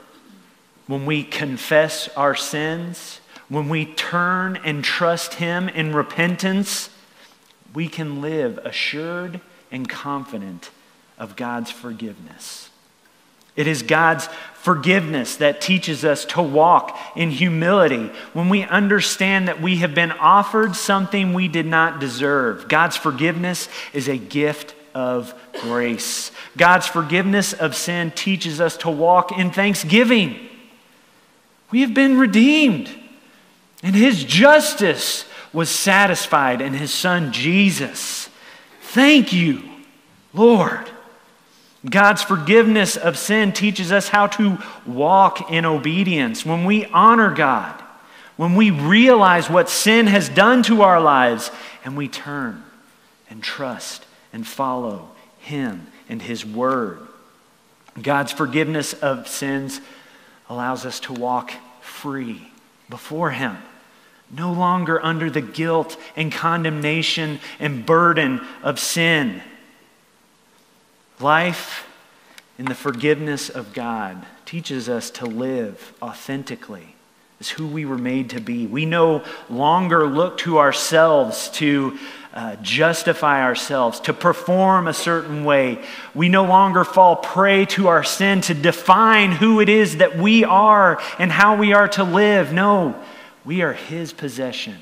when 0.86 1.06
we 1.06 1.24
confess 1.24 2.08
our 2.16 2.34
sins, 2.34 3.19
when 3.50 3.68
we 3.68 3.84
turn 3.84 4.56
and 4.64 4.82
trust 4.82 5.34
Him 5.34 5.68
in 5.68 5.92
repentance, 5.92 6.88
we 7.74 7.88
can 7.88 8.22
live 8.22 8.58
assured 8.58 9.40
and 9.70 9.88
confident 9.88 10.70
of 11.18 11.36
God's 11.36 11.70
forgiveness. 11.70 12.70
It 13.56 13.66
is 13.66 13.82
God's 13.82 14.28
forgiveness 14.54 15.36
that 15.36 15.60
teaches 15.60 16.04
us 16.04 16.24
to 16.26 16.40
walk 16.40 16.96
in 17.16 17.30
humility 17.30 18.10
when 18.32 18.48
we 18.48 18.62
understand 18.62 19.48
that 19.48 19.60
we 19.60 19.76
have 19.78 19.94
been 19.94 20.12
offered 20.12 20.76
something 20.76 21.34
we 21.34 21.48
did 21.48 21.66
not 21.66 22.00
deserve. 22.00 22.68
God's 22.68 22.96
forgiveness 22.96 23.68
is 23.92 24.08
a 24.08 24.16
gift 24.16 24.74
of 24.94 25.34
grace. 25.60 26.30
God's 26.56 26.86
forgiveness 26.86 27.52
of 27.52 27.74
sin 27.74 28.12
teaches 28.12 28.60
us 28.60 28.76
to 28.78 28.90
walk 28.90 29.36
in 29.36 29.50
thanksgiving. 29.50 30.48
We 31.70 31.80
have 31.80 31.94
been 31.94 32.18
redeemed, 32.18 32.88
and 33.82 33.94
His 33.94 34.24
justice 34.24 35.24
was 35.52 35.70
satisfied 35.70 36.60
in 36.60 36.74
His 36.74 36.92
Son 36.92 37.32
Jesus. 37.32 38.28
Thank 38.82 39.32
you, 39.32 39.62
Lord. 40.32 40.88
God's 41.88 42.22
forgiveness 42.22 42.96
of 42.96 43.16
sin 43.16 43.52
teaches 43.52 43.90
us 43.90 44.08
how 44.08 44.26
to 44.26 44.58
walk 44.86 45.50
in 45.50 45.64
obedience. 45.64 46.44
When 46.44 46.64
we 46.64 46.84
honor 46.86 47.32
God, 47.32 47.80
when 48.36 48.54
we 48.54 48.70
realize 48.70 49.48
what 49.48 49.68
sin 49.68 50.06
has 50.06 50.28
done 50.28 50.62
to 50.64 50.82
our 50.82 51.00
lives, 51.00 51.50
and 51.84 51.96
we 51.96 52.08
turn 52.08 52.62
and 53.30 53.42
trust 53.42 54.04
and 54.32 54.46
follow 54.46 55.08
Him 55.38 55.86
and 56.08 56.20
His 56.20 56.44
Word. 56.44 57.00
God's 58.00 58.32
forgiveness 58.32 58.92
of 58.92 59.28
sins 59.28 59.80
allows 60.48 60.84
us 60.84 61.00
to 61.00 61.12
walk 61.12 61.52
free 61.80 62.50
before 62.88 63.30
Him, 63.30 63.56
no 64.30 64.52
longer 64.52 65.04
under 65.04 65.30
the 65.30 65.40
guilt 65.40 65.96
and 66.16 66.32
condemnation 66.32 67.40
and 67.58 67.84
burden 67.84 68.40
of 68.62 68.78
sin. 68.78 69.42
Life 71.18 71.86
in 72.58 72.66
the 72.66 72.74
forgiveness 72.74 73.48
of 73.48 73.72
God 73.72 74.24
teaches 74.44 74.88
us 74.88 75.10
to 75.10 75.26
live 75.26 75.92
authentically 76.02 76.94
as 77.40 77.48
who 77.48 77.66
we 77.66 77.84
were 77.84 77.98
made 77.98 78.30
to 78.30 78.40
be. 78.40 78.66
We 78.66 78.84
no 78.84 79.24
longer 79.48 80.06
look 80.06 80.38
to 80.38 80.58
ourselves 80.58 81.48
to 81.54 81.98
uh, 82.32 82.56
justify 82.56 83.42
ourselves, 83.42 83.98
to 84.00 84.12
perform 84.12 84.86
a 84.86 84.92
certain 84.92 85.44
way. 85.44 85.82
We 86.14 86.28
no 86.28 86.44
longer 86.44 86.84
fall 86.84 87.16
prey 87.16 87.64
to 87.66 87.88
our 87.88 88.04
sin 88.04 88.42
to 88.42 88.54
define 88.54 89.32
who 89.32 89.60
it 89.60 89.68
is 89.68 89.96
that 89.96 90.16
we 90.16 90.44
are 90.44 91.00
and 91.18 91.32
how 91.32 91.56
we 91.56 91.72
are 91.72 91.88
to 91.88 92.04
live. 92.04 92.52
No, 92.52 92.94
we 93.50 93.62
are 93.62 93.72
His 93.72 94.12
possession. 94.12 94.76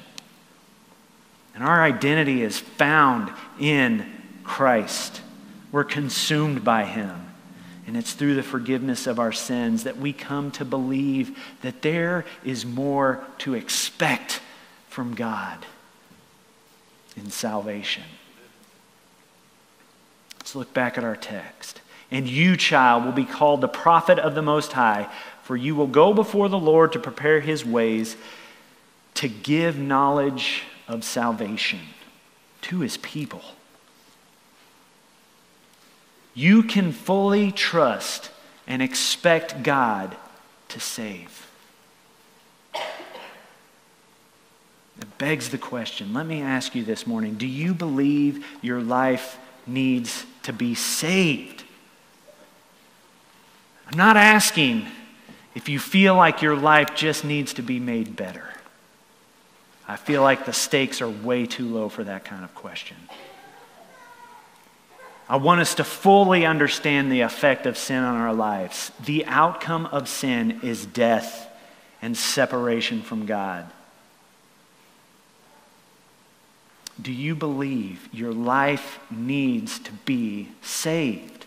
And 1.55 1.65
our 1.65 1.83
identity 1.83 2.43
is 2.43 2.59
found 2.59 3.33
in 3.59 4.05
Christ. 4.45 5.23
We're 5.73 5.85
consumed 5.85 6.65
by 6.65 6.85
Him. 6.85 7.33
And 7.87 7.97
it's 7.97 8.13
through 8.13 8.35
the 8.35 8.43
forgiveness 8.43 9.07
of 9.07 9.19
our 9.19 9.33
sins 9.33 9.85
that 9.85 9.97
we 9.97 10.13
come 10.13 10.51
to 10.51 10.67
believe 10.67 11.39
that 11.63 11.81
there 11.81 12.27
is 12.45 12.67
more 12.67 13.25
to 13.39 13.55
expect 13.55 14.43
from 14.91 15.15
God 15.15 15.65
in 17.17 17.31
salvation. 17.31 18.05
Let's 20.37 20.55
look 20.55 20.75
back 20.75 20.99
at 20.99 21.05
our 21.05 21.17
text. 21.17 21.81
And 22.11 22.29
you, 22.29 22.55
child, 22.55 23.07
will 23.07 23.13
be 23.13 23.25
called 23.25 23.63
the 23.63 23.69
prophet 23.69 24.19
of 24.19 24.35
the 24.35 24.43
Most 24.43 24.75
High, 24.75 25.11
for 25.43 25.57
you 25.57 25.75
will 25.75 25.87
go 25.87 26.13
before 26.13 26.51
the 26.51 26.59
Lord 26.59 26.93
to 26.93 26.99
prepare 26.99 27.41
his 27.41 27.65
ways, 27.65 28.15
to 29.19 29.29
give 29.29 29.77
knowledge 29.77 30.63
of 30.87 31.03
salvation 31.03 31.81
to 32.61 32.79
his 32.79 32.97
people. 32.99 33.43
You 36.35 36.63
can 36.63 36.93
fully 36.93 37.51
trust 37.51 38.31
and 38.69 38.81
expect 38.81 39.65
God 39.65 40.17
to 40.69 40.79
save. 40.79 41.51
It 45.01 45.19
begs 45.19 45.49
the 45.49 45.59
question. 45.59 46.15
Let 46.15 46.25
me 46.25 46.41
ask 46.41 46.77
you 46.77 46.85
this 46.85 47.05
morning 47.05 47.35
do 47.35 47.47
you 47.49 47.75
believe 47.75 48.47
your 48.63 48.81
life 48.81 49.37
needs 49.67 50.27
to 50.45 50.53
be 50.53 50.77
saved? 50.77 51.65
I'm 53.91 53.99
not 53.99 54.17
asking 54.17 54.87
if 55.57 55.69
you 55.69 55.81
feel 55.81 56.15
like 56.15 56.41
your 56.41 56.55
life 56.55 56.95
just 56.95 57.25
needs 57.25 57.55
to 57.55 57.63
be 57.63 57.81
made 57.81 58.15
better. 58.15 58.49
I 59.89 59.97
feel 59.97 60.23
like 60.23 60.45
the 60.45 60.53
stakes 60.53 61.01
are 61.01 61.09
way 61.09 61.47
too 61.47 61.67
low 61.67 61.89
for 61.89 62.05
that 62.05 62.27
kind 62.27 62.45
of 62.45 62.55
question. 62.55 62.99
I 65.31 65.37
want 65.37 65.63
us 65.63 65.75
to 65.77 65.85
fully 65.85 66.45
understand 66.45 67.11
the 67.11 67.23
effect 67.23 67.65
of 67.65 67.79
sin 67.79 68.05
on 68.05 68.17
our 68.17 68.35
lives. 68.35 68.93
The 69.05 69.25
outcome 69.25 69.87
of 69.87 70.09
sin 70.09 70.61
is 70.63 70.85
death 70.85 71.51
and 72.03 72.17
separation 72.17 73.01
from 73.01 73.25
God. 73.25 73.67
Do 77.01 77.13
you 77.13 77.35
believe 77.35 78.09
your 78.13 78.33
life 78.33 78.99
needs 79.11 79.79
to 79.81 79.93
be 80.05 80.49
saved? 80.63 81.47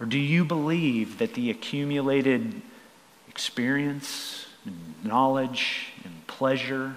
Or 0.00 0.06
do 0.06 0.18
you 0.18 0.44
believe 0.44 1.18
that 1.18 1.34
the 1.34 1.50
accumulated 1.50 2.62
experience 3.28 4.46
and 4.64 4.94
knowledge 5.04 5.88
and 6.04 6.26
pleasure 6.26 6.96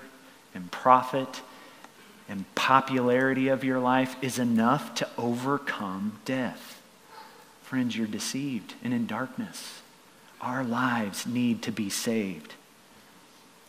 and 0.53 0.71
profit 0.71 1.41
and 2.29 2.45
popularity 2.55 3.47
of 3.47 3.63
your 3.63 3.79
life 3.79 4.15
is 4.21 4.39
enough 4.39 4.95
to 4.95 5.09
overcome 5.17 6.19
death? 6.25 6.81
Friends, 7.63 7.97
you're 7.97 8.07
deceived 8.07 8.75
and 8.83 8.93
in 8.93 9.05
darkness. 9.07 9.81
Our 10.41 10.63
lives 10.63 11.25
need 11.25 11.61
to 11.63 11.71
be 11.71 11.89
saved. 11.89 12.53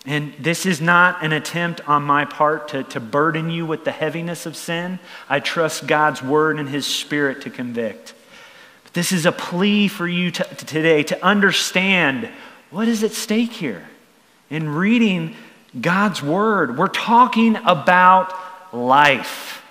And 0.07 0.35
this 0.39 0.67
is 0.67 0.81
not 0.81 1.25
an 1.25 1.33
attempt 1.33 1.81
on 1.89 2.03
my 2.03 2.27
part 2.27 2.69
to, 2.69 2.85
to 2.85 3.01
burden 3.01 3.49
you 3.49 3.65
with 3.65 3.85
the 3.85 3.91
heaviness 3.91 4.45
of 4.45 4.57
sin. 4.57 4.99
I 5.29 5.41
trust 5.41 5.87
God's 5.87 6.23
word 6.23 6.59
and 6.59 6.69
his 6.69 6.87
spirit 6.87 7.41
to 7.43 7.51
convict. 7.51 8.13
But 8.83 8.93
this 8.93 9.13
is 9.13 9.25
a 9.25 9.33
plea 9.33 9.89
for 9.89 10.07
you 10.07 10.31
to, 10.33 10.45
to 10.45 10.67
today 10.67 11.03
to 11.05 11.25
understand 11.25 12.29
what 12.71 12.89
is 12.89 13.03
at 13.03 13.13
stake 13.13 13.53
here. 13.53 13.89
In 14.51 14.69
reading 14.69 15.35
God's 15.81 16.23
word, 16.23 16.79
we're 16.79 16.87
talking 16.87 17.57
about 17.57 18.33
life 18.73 19.63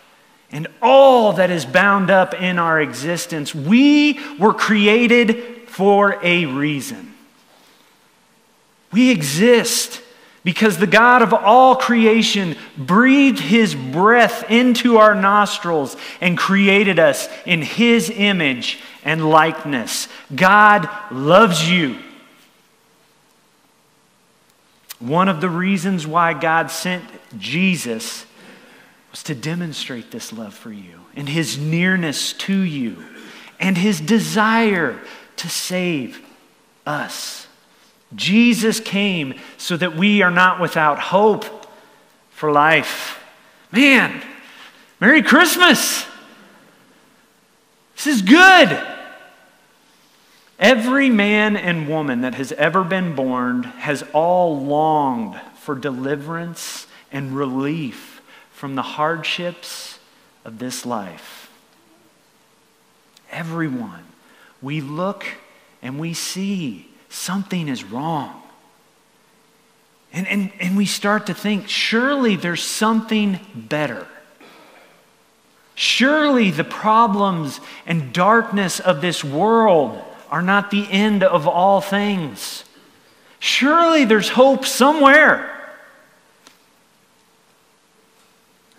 and 0.53 0.67
all 0.83 1.33
that 1.33 1.49
is 1.49 1.65
bound 1.65 2.11
up 2.11 2.35
in 2.35 2.59
our 2.59 2.79
existence. 2.79 3.55
We 3.55 4.19
were 4.37 4.53
created 4.53 5.67
for 5.67 6.19
a 6.23 6.45
reason. 6.45 7.13
We 8.91 9.09
exist 9.09 10.01
because 10.43 10.77
the 10.77 10.85
God 10.85 11.23
of 11.23 11.33
all 11.33 11.75
creation 11.75 12.55
breathed 12.77 13.39
his 13.39 13.73
breath 13.73 14.51
into 14.51 14.97
our 14.97 15.15
nostrils 15.15 15.97
and 16.21 16.37
created 16.37 16.99
us 16.99 17.27
in 17.47 17.63
his 17.63 18.11
image 18.11 18.79
and 19.03 19.27
likeness. 19.27 20.07
God 20.35 20.87
loves 21.11 21.67
you. 21.67 21.97
One 25.03 25.27
of 25.27 25.41
the 25.41 25.49
reasons 25.49 26.07
why 26.07 26.33
God 26.33 26.71
sent 26.71 27.03
Jesus 27.37 28.25
was 29.11 29.21
to 29.23 29.35
demonstrate 29.35 30.11
this 30.11 30.31
love 30.31 30.53
for 30.53 30.71
you 30.71 31.01
and 31.13 31.27
his 31.27 31.57
nearness 31.57 32.31
to 32.31 32.57
you 32.57 33.03
and 33.59 33.77
his 33.77 33.99
desire 33.99 34.97
to 35.35 35.49
save 35.49 36.25
us. 36.85 37.47
Jesus 38.15 38.79
came 38.79 39.33
so 39.57 39.75
that 39.75 39.97
we 39.97 40.21
are 40.21 40.31
not 40.31 40.61
without 40.61 40.99
hope 40.99 41.67
for 42.29 42.49
life. 42.49 43.21
Man, 43.73 44.23
Merry 45.01 45.21
Christmas! 45.21 46.05
This 47.97 48.07
is 48.07 48.21
good. 48.21 48.92
Every 50.63 51.10
man 51.10 51.58
and 51.58 51.89
woman 51.89 52.21
that 52.21 52.36
has 52.36 52.54
ever 52.54 52.86
been 52.86 53.15
born 53.15 53.63
has 53.63 54.02
all 54.13 54.63
longed 54.63 55.38
for 55.56 55.76
deliverance 55.76 56.88
and 57.12 57.36
relief 57.36 58.21
from 58.54 58.76
the 58.76 58.82
hardships 58.82 59.99
of 60.45 60.60
this 60.60 60.86
life. 60.86 61.52
Everyone. 63.30 64.06
We 64.62 64.80
look 64.80 65.26
and 65.82 65.99
we 65.99 66.13
see 66.13 66.88
something 67.10 67.67
is 67.67 67.84
wrong. 67.84 68.41
And, 70.13 70.26
and, 70.30 70.49
and 70.62 70.78
we 70.78 70.86
start 70.86 71.26
to 71.26 71.34
think, 71.34 71.67
surely 71.67 72.38
there's 72.38 72.63
something 72.63 73.38
better. 73.54 74.08
Surely 75.76 76.52
the 76.52 76.63
problems 76.63 77.60
and 77.86 78.13
darkness 78.13 78.80
of 78.80 79.02
this 79.02 79.26
world 79.26 80.02
are 80.33 80.41
not 80.41 80.71
the 80.71 80.91
end 80.91 81.23
of 81.23 81.47
all 81.47 81.79
things. 81.79 82.63
Surely 83.37 84.03
there's 84.03 84.29
hope 84.29 84.65
somewhere. 84.65 85.75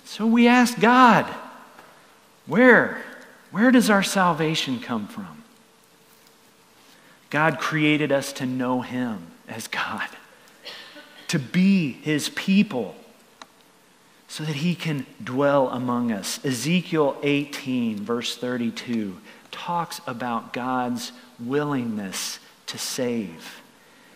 So 0.05 0.27
we 0.27 0.49
ask 0.49 0.81
God, 0.81 1.33
where? 2.47 3.01
Where 3.53 3.71
does 3.71 3.89
our 3.89 4.03
salvation 4.03 4.81
come 4.81 5.07
from? 5.07 5.45
God 7.31 7.61
created 7.61 8.11
us 8.11 8.33
to 8.33 8.47
know 8.47 8.81
Him 8.81 9.29
as 9.47 9.69
God, 9.69 10.09
to 11.29 11.39
be 11.39 11.93
His 11.93 12.31
people. 12.31 12.97
so 14.35 14.43
that 14.43 14.57
he 14.57 14.75
can 14.75 15.07
dwell 15.23 15.69
among 15.69 16.11
us. 16.11 16.45
Ezekiel 16.45 17.17
18, 17.23 17.99
verse 17.99 18.37
32, 18.37 19.17
talks 19.53 20.01
about 20.09 20.53
God's 20.53 21.13
willingness 21.47 22.39
to 22.67 22.79
save. 22.79 23.63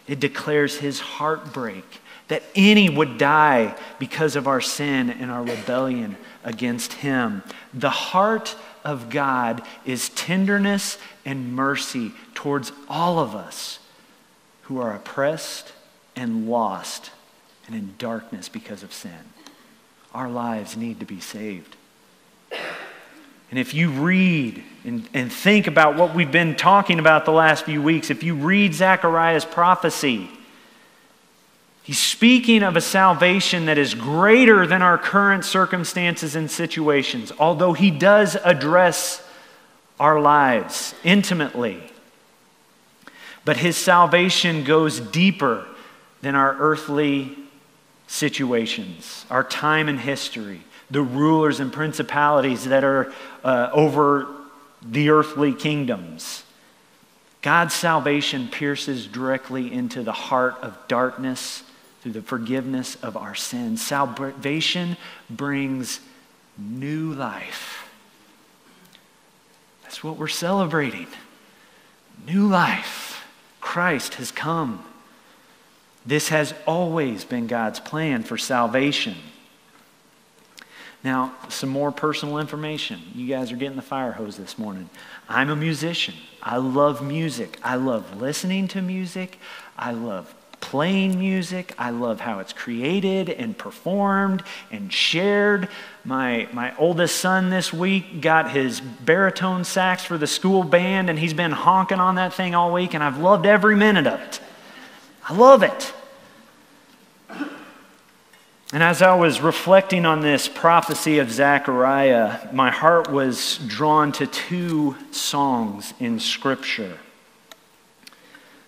It 0.07 0.21
declares 0.21 0.79
his 0.79 1.01
heartbreak 1.01 2.01
that 2.29 2.43
any 2.55 2.88
would 2.88 3.19
die 3.19 3.77
because 3.99 4.37
of 4.37 4.47
our 4.47 4.61
sin 4.61 5.11
and 5.11 5.31
our 5.31 5.43
rebellion 5.43 6.17
against 6.45 6.95
him. 6.95 7.43
The 7.75 7.91
heart 7.91 8.57
of 8.85 9.11
God 9.11 9.62
is 9.85 10.11
tenderness 10.11 10.99
and 11.25 11.55
mercy 11.55 12.12
towards 12.35 12.73
all 12.88 13.19
of 13.19 13.35
us 13.35 13.79
who 14.62 14.81
are 14.81 14.95
oppressed 14.95 15.73
and 16.17 16.49
lost 16.49 17.11
and 17.67 17.75
in 17.75 17.95
darkness 17.99 18.49
because 18.49 18.83
of 18.83 18.93
sin. 18.93 19.33
Our 20.14 20.29
lives 20.29 20.77
need 20.77 21.01
to 21.01 21.07
be 21.07 21.21
saved. 21.21 21.77
And 23.51 23.59
if 23.59 23.73
you 23.73 23.91
read 23.91 24.63
and, 24.85 25.09
and 25.15 25.33
think 25.33 25.67
about 25.67 25.97
what 25.97 26.15
we've 26.15 26.31
been 26.31 26.55
talking 26.55 26.99
about 26.99 27.25
the 27.25 27.33
last 27.33 27.65
few 27.65 27.81
weeks, 27.81 28.11
if 28.11 28.23
you 28.23 28.35
read 28.35 28.75
Zechariah's 28.75 29.45
prophecy, 29.45 30.29
he's 31.83 31.99
speaking 31.99 32.63
of 32.63 32.77
a 32.77 32.81
salvation 32.81 33.67
that 33.67 33.79
is 33.79 33.95
greater 33.95 34.67
than 34.67 34.83
our 34.83 34.99
current 34.99 35.45
circumstances 35.47 36.37
and 36.37 36.51
situations, 36.51 37.33
although 37.39 37.73
he 37.73 37.91
does 37.91 38.37
address 38.45 39.27
our 39.99 40.21
lives 40.21 40.95
intimately. 41.03 41.83
But 43.47 43.57
his 43.57 43.79
salvation 43.79 44.63
goes 44.63 45.01
deeper 45.01 45.65
than 46.21 46.35
our 46.35 46.55
earthly 46.59 47.35
situations, 48.07 49.25
our 49.31 49.43
time 49.43 49.89
in 49.89 49.97
history 49.97 50.61
the 50.90 51.03
rulers 51.03 51.61
and 51.61 51.72
principalities 51.72 52.64
that 52.64 52.85
are 52.85 53.12
uh, 53.44 53.70
over 53.72 54.27
the 54.83 55.11
earthly 55.11 55.53
kingdoms. 55.53 56.44
God's 57.42 57.74
salvation 57.74 58.48
pierces 58.48 59.07
directly 59.07 59.72
into 59.72 60.03
the 60.03 60.12
heart 60.12 60.57
of 60.62 60.77
darkness 60.88 61.62
through 62.01 62.12
the 62.12 62.22
forgiveness 62.22 62.96
of 62.96 63.16
our 63.16 63.35
sins. 63.35 63.85
Salvation 63.85 64.96
brings 65.31 66.01
new 66.57 67.12
life. 67.12 67.88
That's 69.83 70.03
what 70.03 70.16
we're 70.16 70.29
celebrating. 70.29 71.07
New 72.27 72.46
life. 72.46 73.27
Christ 73.61 74.14
has 74.14 74.31
come. 74.31 74.85
This 76.05 76.29
has 76.29 76.55
always 76.66 77.24
been 77.24 77.46
God's 77.46 77.81
plan 77.81 78.22
for 78.22 78.38
salvation. 78.38 79.16
Now, 81.05 81.35
some 81.49 81.69
more 81.69 81.93
personal 81.93 82.39
information. 82.39 83.01
You 83.15 83.29
guys 83.29 83.53
are 83.53 83.57
getting 83.57 83.77
the 83.77 83.83
fire 83.83 84.13
hose 84.13 84.37
this 84.37 84.59
morning. 84.59 84.91
I'm 85.29 85.49
a 85.49 85.57
musician. 85.57 86.15
I 86.43 86.57
love 86.57 87.03
music. 87.07 87.59
I 87.63 87.77
love 87.77 88.21
listening 88.21 88.67
to 88.69 88.83
music. 88.83 89.39
I 89.77 89.93
love 89.93 90.35
playing 90.61 91.19
music. 91.19 91.73
I 91.79 91.91
love 91.91 92.21
how 92.21 92.41
it's 92.41 92.53
created 92.53 93.31
and 93.31 93.57
performed 93.57 94.43
and 94.73 94.93
shared. 94.93 95.69
My, 96.05 96.49
my 96.53 96.77
oldest 96.77 97.17
son 97.19 97.51
this 97.51 97.73
week 97.73 98.21
got 98.21 98.51
his 98.51 98.81
baritone 98.81 99.63
sax 99.65 100.05
for 100.05 100.19
the 100.19 100.27
school 100.27 100.65
band, 100.65 101.11
and 101.11 101.19
he's 101.19 101.35
been 101.35 101.53
honking 101.53 102.01
on 102.01 102.17
that 102.17 102.35
thing 102.35 102.57
all 102.57 102.73
week, 102.73 102.95
and 102.95 103.05
I've 103.05 103.19
loved 103.19 103.47
every 103.47 103.77
minute 103.77 104.07
of 104.07 104.21
it. 104.21 104.41
I 105.29 105.35
love 105.35 105.63
it. 105.63 105.95
And 108.71 108.83
as 108.83 109.01
I 109.01 109.15
was 109.15 109.41
reflecting 109.41 110.05
on 110.05 110.21
this 110.21 110.47
prophecy 110.47 111.19
of 111.19 111.31
Zechariah, 111.31 112.53
my 112.53 112.71
heart 112.71 113.11
was 113.11 113.59
drawn 113.67 114.13
to 114.13 114.27
two 114.27 114.95
songs 115.11 115.95
in 115.99 116.21
Scripture. 116.21 116.99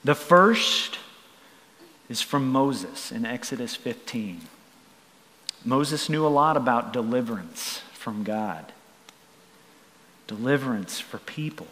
The 0.03 0.15
first 0.15 0.99
is 2.09 2.23
from 2.23 2.51
Moses 2.51 3.13
in 3.13 3.27
Exodus 3.27 3.77
15. 3.77 4.41
Moses 5.67 6.09
knew 6.09 6.27
a 6.27 6.29
lot 6.29 6.57
about 6.57 6.95
deliverance 6.95 7.83
from 7.93 8.25
God, 8.25 8.73
deliverance 10.27 10.99
for 10.99 11.19
people. 11.19 11.67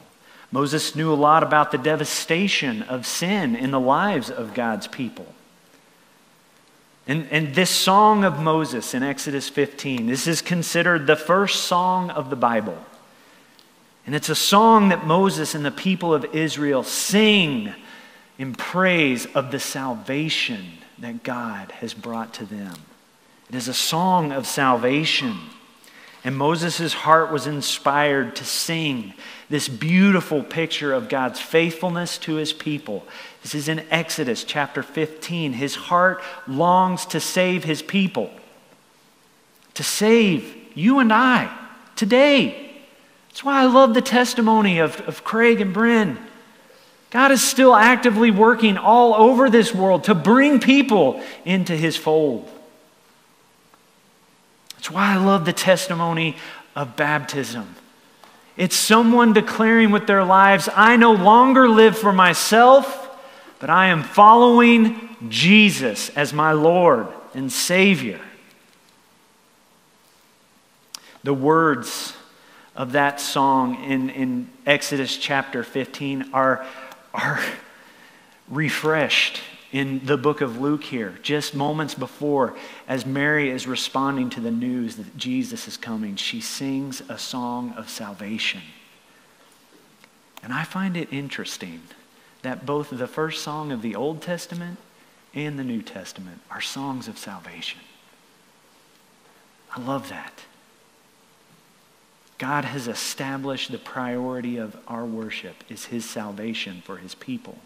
Moses 0.52 0.94
knew 0.94 1.10
a 1.10 1.14
lot 1.14 1.42
about 1.42 1.72
the 1.72 1.78
devastation 1.78 2.82
of 2.82 3.06
sin 3.06 3.56
in 3.56 3.70
the 3.70 3.80
lives 3.80 4.30
of 4.30 4.52
God's 4.52 4.86
people. 4.86 5.34
And, 7.08 7.26
and 7.30 7.54
this 7.54 7.70
song 7.70 8.22
of 8.22 8.38
Moses 8.38 8.92
in 8.92 9.02
Exodus 9.02 9.48
15, 9.48 10.06
this 10.06 10.26
is 10.26 10.42
considered 10.42 11.06
the 11.06 11.16
first 11.16 11.64
song 11.64 12.10
of 12.10 12.28
the 12.28 12.36
Bible. 12.36 12.76
And 14.06 14.14
it's 14.14 14.28
a 14.28 14.34
song 14.34 14.90
that 14.90 15.06
Moses 15.06 15.54
and 15.54 15.64
the 15.64 15.70
people 15.70 16.12
of 16.12 16.26
Israel 16.34 16.82
sing 16.82 17.72
in 18.38 18.54
praise 18.54 19.24
of 19.34 19.50
the 19.50 19.58
salvation 19.58 20.66
that 20.98 21.22
God 21.22 21.72
has 21.72 21.94
brought 21.94 22.34
to 22.34 22.44
them. 22.44 22.74
It 23.48 23.54
is 23.54 23.68
a 23.68 23.74
song 23.74 24.30
of 24.30 24.46
salvation. 24.46 25.38
And 26.24 26.36
Moses' 26.36 26.92
heart 26.92 27.30
was 27.30 27.46
inspired 27.46 28.36
to 28.36 28.44
sing 28.44 29.14
this 29.48 29.68
beautiful 29.68 30.42
picture 30.42 30.92
of 30.92 31.08
God's 31.08 31.40
faithfulness 31.40 32.18
to 32.18 32.34
his 32.34 32.52
people. 32.52 33.06
This 33.42 33.54
is 33.54 33.68
in 33.68 33.84
Exodus 33.90 34.44
chapter 34.44 34.82
15. 34.82 35.54
His 35.54 35.74
heart 35.74 36.22
longs 36.46 37.06
to 37.06 37.20
save 37.20 37.64
his 37.64 37.82
people, 37.82 38.30
to 39.74 39.82
save 39.82 40.56
you 40.74 40.98
and 40.98 41.12
I 41.12 41.56
today. 41.96 42.72
That's 43.28 43.44
why 43.44 43.62
I 43.62 43.66
love 43.66 43.94
the 43.94 44.02
testimony 44.02 44.78
of, 44.80 45.00
of 45.02 45.24
Craig 45.24 45.60
and 45.60 45.72
Bryn. 45.72 46.18
God 47.10 47.30
is 47.30 47.42
still 47.42 47.74
actively 47.74 48.30
working 48.30 48.76
all 48.76 49.14
over 49.14 49.48
this 49.48 49.74
world 49.74 50.04
to 50.04 50.14
bring 50.14 50.60
people 50.60 51.22
into 51.44 51.74
his 51.74 51.96
fold. 51.96 52.50
That's 54.78 54.92
why 54.92 55.14
I 55.14 55.16
love 55.16 55.44
the 55.44 55.52
testimony 55.52 56.36
of 56.76 56.94
baptism. 56.94 57.74
It's 58.56 58.76
someone 58.76 59.32
declaring 59.32 59.90
with 59.90 60.06
their 60.06 60.22
lives, 60.22 60.68
I 60.72 60.94
no 60.94 61.14
longer 61.14 61.68
live 61.68 61.98
for 61.98 62.12
myself, 62.12 63.10
but 63.58 63.70
I 63.70 63.88
am 63.88 64.04
following 64.04 65.16
Jesus 65.28 66.10
as 66.10 66.32
my 66.32 66.52
Lord 66.52 67.08
and 67.34 67.50
Savior. 67.50 68.20
The 71.24 71.34
words 71.34 72.14
of 72.76 72.92
that 72.92 73.20
song 73.20 73.82
in, 73.82 74.10
in 74.10 74.48
Exodus 74.64 75.16
chapter 75.16 75.64
15 75.64 76.30
are, 76.32 76.64
are 77.12 77.40
refreshed 78.48 79.40
in 79.70 80.04
the 80.04 80.16
book 80.16 80.40
of 80.40 80.60
Luke 80.60 80.84
here, 80.84 81.18
just 81.22 81.54
moments 81.54 81.94
before, 81.94 82.56
as 82.86 83.04
Mary 83.04 83.50
is 83.50 83.66
responding 83.66 84.30
to 84.30 84.40
the 84.40 84.50
news 84.50 84.96
that 84.96 85.16
Jesus 85.16 85.68
is 85.68 85.76
coming, 85.76 86.16
she 86.16 86.40
sings 86.40 87.02
a 87.08 87.18
song 87.18 87.72
of 87.76 87.90
salvation. 87.90 88.62
And 90.42 90.52
I 90.52 90.64
find 90.64 90.96
it 90.96 91.12
interesting 91.12 91.82
that 92.42 92.64
both 92.64 92.90
the 92.90 93.06
first 93.06 93.42
song 93.42 93.70
of 93.70 93.82
the 93.82 93.94
Old 93.94 94.22
Testament 94.22 94.78
and 95.34 95.58
the 95.58 95.64
New 95.64 95.82
Testament 95.82 96.40
are 96.50 96.60
songs 96.60 97.08
of 97.08 97.18
salvation. 97.18 97.80
I 99.74 99.80
love 99.80 100.08
that. 100.08 100.44
God 102.38 102.64
has 102.64 102.88
established 102.88 103.70
the 103.70 103.78
priority 103.78 104.56
of 104.56 104.76
our 104.86 105.04
worship 105.04 105.56
is 105.68 105.86
his 105.86 106.08
salvation 106.08 106.82
for 106.84 106.96
his 106.96 107.14
people. 107.14 107.58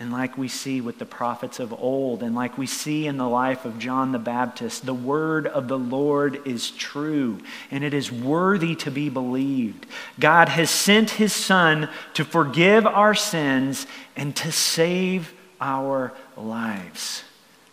And 0.00 0.12
like 0.12 0.38
we 0.38 0.46
see 0.46 0.80
with 0.80 1.00
the 1.00 1.04
prophets 1.04 1.58
of 1.58 1.72
old, 1.72 2.22
and 2.22 2.32
like 2.32 2.56
we 2.56 2.66
see 2.66 3.08
in 3.08 3.16
the 3.16 3.28
life 3.28 3.64
of 3.64 3.80
John 3.80 4.12
the 4.12 4.18
Baptist, 4.20 4.86
the 4.86 4.94
word 4.94 5.48
of 5.48 5.66
the 5.66 5.78
Lord 5.78 6.40
is 6.46 6.70
true, 6.70 7.40
and 7.72 7.82
it 7.82 7.92
is 7.92 8.12
worthy 8.12 8.76
to 8.76 8.92
be 8.92 9.08
believed. 9.08 9.86
God 10.20 10.50
has 10.50 10.70
sent 10.70 11.10
his 11.10 11.32
Son 11.32 11.88
to 12.14 12.24
forgive 12.24 12.86
our 12.86 13.14
sins 13.14 13.88
and 14.16 14.36
to 14.36 14.52
save 14.52 15.32
our 15.60 16.12
lives 16.36 17.24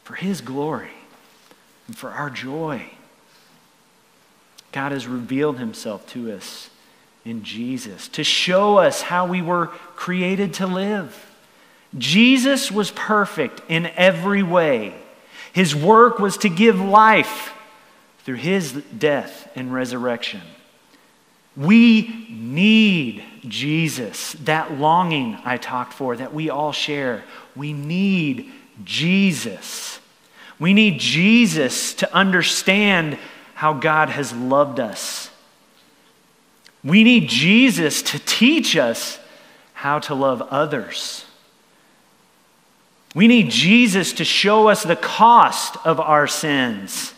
for 0.04 0.16
his 0.16 0.42
glory 0.42 0.90
and 1.88 1.96
for 1.96 2.10
our 2.10 2.32
joy. 2.32 2.90
God 4.72 4.92
has 4.92 5.06
revealed 5.06 5.60
himself 5.60 6.08
to 6.08 6.32
us 6.32 6.72
in 7.24 7.44
Jesus 7.44 8.08
to 8.10 8.24
show 8.24 8.78
us 8.78 9.04
how 9.04 9.28
we 9.28 9.44
were 9.44 9.68
created 9.96 10.56
to 10.56 10.66
live. 10.66 11.35
Jesus 11.98 12.72
was 12.72 12.92
perfect 12.92 13.62
in 13.70 13.86
every 13.96 14.44
way. 14.44 14.94
His 15.54 15.76
work 15.76 16.20
was 16.20 16.38
to 16.40 16.50
give 16.50 16.80
life 16.80 17.54
through 18.20 18.36
his 18.36 18.74
death 18.74 19.50
and 19.56 19.74
resurrection. 19.74 20.42
We 21.56 22.28
need 22.30 23.24
Jesus, 23.48 24.34
that 24.44 24.78
longing 24.78 25.38
I 25.46 25.58
talked 25.58 25.94
for 25.94 26.16
that 26.18 26.34
we 26.34 26.50
all 26.50 26.74
share. 26.74 27.24
We 27.56 27.72
need 27.72 28.52
Jesus. 28.84 30.00
We 30.60 30.74
need 30.74 31.00
Jesus 31.00 31.94
to 31.96 32.14
understand 32.14 33.18
how 33.54 33.74
God 33.74 34.10
has 34.10 34.34
loved 34.34 34.80
us. 34.80 35.30
We 36.84 37.04
need 37.04 37.30
Jesus 37.30 38.02
to 38.04 38.20
teach 38.20 38.76
us 38.76 39.20
how 39.74 40.00
to 40.00 40.16
love 40.16 40.42
others. 40.42 41.25
We 43.16 43.28
need 43.28 43.50
Jesus 43.50 44.12
to 44.14 44.26
show 44.26 44.68
us 44.68 44.84
the 44.84 44.98
cost 44.98 45.78
of 45.86 46.02
our 46.02 46.28
sins. 46.28 47.14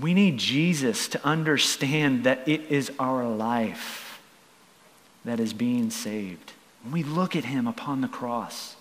We 0.00 0.14
need 0.14 0.38
Jesus 0.38 1.06
to 1.08 1.24
understand 1.24 2.24
that 2.24 2.48
it 2.48 2.62
is 2.70 2.90
our 2.98 3.28
life 3.28 4.22
that 5.26 5.38
is 5.38 5.52
being 5.52 5.90
saved. 5.90 6.52
When 6.82 6.92
we 6.92 7.02
look 7.02 7.36
at 7.36 7.44
him 7.44 7.66
upon 7.66 8.00
the 8.00 8.08
cross, 8.08 8.74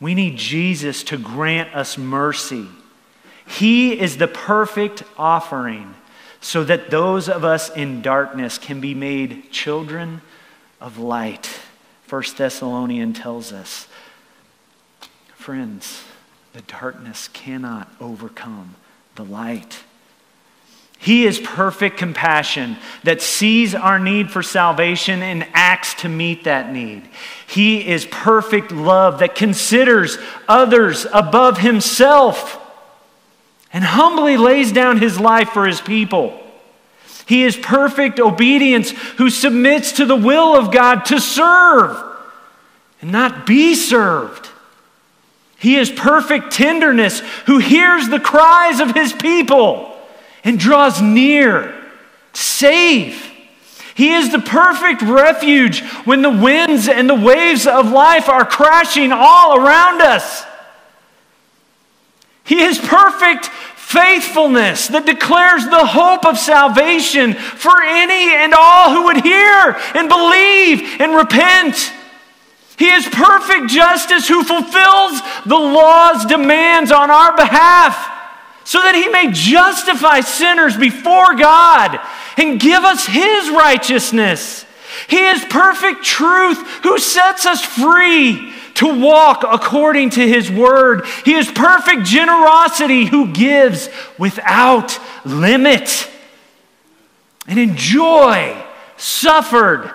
we 0.00 0.14
need 0.14 0.36
Jesus 0.36 1.02
to 1.04 1.16
grant 1.16 1.74
us 1.74 1.98
mercy. 1.98 2.68
He 3.44 3.98
is 3.98 4.18
the 4.18 4.28
perfect 4.28 5.02
offering 5.16 5.96
so 6.40 6.62
that 6.62 6.90
those 6.90 7.28
of 7.28 7.44
us 7.44 7.68
in 7.70 8.02
darkness 8.02 8.56
can 8.56 8.80
be 8.80 8.94
made 8.94 9.50
children 9.50 10.20
of 10.80 10.98
light. 10.98 11.58
First 12.08 12.38
Thessalonians 12.38 13.18
tells 13.18 13.52
us, 13.52 13.86
friends, 15.34 16.04
the 16.54 16.62
darkness 16.62 17.28
cannot 17.28 17.92
overcome 18.00 18.76
the 19.16 19.26
light. 19.26 19.84
He 20.96 21.26
is 21.26 21.38
perfect 21.38 21.98
compassion 21.98 22.78
that 23.04 23.20
sees 23.20 23.74
our 23.74 23.98
need 23.98 24.30
for 24.30 24.42
salvation 24.42 25.20
and 25.22 25.46
acts 25.52 25.92
to 25.96 26.08
meet 26.08 26.44
that 26.44 26.72
need. 26.72 27.06
He 27.46 27.86
is 27.86 28.06
perfect 28.06 28.72
love 28.72 29.18
that 29.18 29.34
considers 29.34 30.16
others 30.48 31.06
above 31.12 31.58
himself 31.58 32.58
and 33.70 33.84
humbly 33.84 34.38
lays 34.38 34.72
down 34.72 34.96
his 34.96 35.20
life 35.20 35.50
for 35.50 35.66
his 35.66 35.82
people. 35.82 36.42
He 37.28 37.44
is 37.44 37.58
perfect 37.58 38.18
obedience 38.18 38.90
who 39.18 39.28
submits 39.28 39.92
to 39.92 40.06
the 40.06 40.16
will 40.16 40.56
of 40.56 40.72
God 40.72 41.04
to 41.06 41.20
serve 41.20 42.02
and 43.02 43.12
not 43.12 43.44
be 43.44 43.74
served. 43.74 44.48
He 45.58 45.76
is 45.76 45.90
perfect 45.90 46.52
tenderness 46.52 47.20
who 47.44 47.58
hears 47.58 48.08
the 48.08 48.18
cries 48.18 48.80
of 48.80 48.94
his 48.94 49.12
people 49.12 49.94
and 50.42 50.58
draws 50.58 51.02
near 51.02 51.74
save. 52.32 53.30
He 53.94 54.14
is 54.14 54.32
the 54.32 54.38
perfect 54.38 55.02
refuge 55.02 55.82
when 56.06 56.22
the 56.22 56.30
winds 56.30 56.88
and 56.88 57.10
the 57.10 57.14
waves 57.14 57.66
of 57.66 57.90
life 57.90 58.30
are 58.30 58.46
crashing 58.46 59.12
all 59.12 59.58
around 59.58 60.00
us. 60.00 60.46
He 62.44 62.62
is 62.62 62.78
perfect 62.78 63.50
faithfulness 63.88 64.88
that 64.88 65.06
declares 65.06 65.64
the 65.64 65.86
hope 65.86 66.26
of 66.26 66.36
salvation 66.36 67.32
for 67.32 67.82
any 67.82 68.36
and 68.36 68.52
all 68.52 68.92
who 68.92 69.04
would 69.04 69.24
hear 69.24 69.80
and 69.96 70.10
believe 70.10 71.00
and 71.00 71.16
repent. 71.16 71.90
He 72.76 72.90
is 72.90 73.08
perfect 73.08 73.70
justice 73.70 74.28
who 74.28 74.44
fulfills 74.44 75.22
the 75.46 75.56
law's 75.56 76.26
demands 76.26 76.92
on 76.92 77.10
our 77.10 77.34
behalf 77.34 77.96
so 78.64 78.78
that 78.82 78.94
he 78.94 79.08
may 79.08 79.32
justify 79.32 80.20
sinners 80.20 80.76
before 80.76 81.34
God 81.34 81.98
and 82.36 82.60
give 82.60 82.84
us 82.84 83.06
his 83.06 83.48
righteousness. 83.48 84.66
He 85.08 85.16
is 85.16 85.42
perfect 85.46 86.04
truth 86.04 86.58
who 86.82 86.98
sets 86.98 87.46
us 87.46 87.64
free 87.64 88.52
to 88.78 89.00
walk 89.00 89.44
according 89.44 90.08
to 90.10 90.20
his 90.20 90.48
word. 90.48 91.04
He 91.24 91.34
is 91.34 91.50
perfect 91.50 92.04
generosity 92.04 93.06
who 93.06 93.32
gives 93.32 93.88
without 94.16 95.00
limit 95.24 96.08
and 97.48 97.58
enjoy 97.58 98.56
suffered 98.96 99.92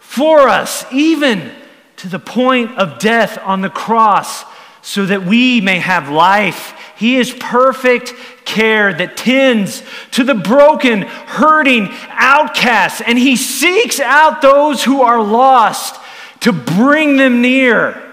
for 0.00 0.48
us, 0.48 0.84
even 0.92 1.52
to 1.98 2.08
the 2.08 2.18
point 2.18 2.76
of 2.76 2.98
death 2.98 3.38
on 3.38 3.60
the 3.60 3.70
cross, 3.70 4.44
so 4.82 5.06
that 5.06 5.24
we 5.24 5.60
may 5.60 5.78
have 5.78 6.08
life. 6.08 6.74
He 6.96 7.16
is 7.16 7.32
perfect 7.32 8.14
care 8.44 8.92
that 8.94 9.16
tends 9.16 9.84
to 10.10 10.24
the 10.24 10.34
broken, 10.34 11.02
hurting, 11.02 11.88
outcasts, 12.08 13.00
and 13.00 13.16
He 13.16 13.36
seeks 13.36 14.00
out 14.00 14.42
those 14.42 14.82
who 14.82 15.02
are 15.02 15.22
lost 15.22 16.00
to 16.40 16.52
bring 16.52 17.16
them 17.16 17.40
near. 17.40 18.03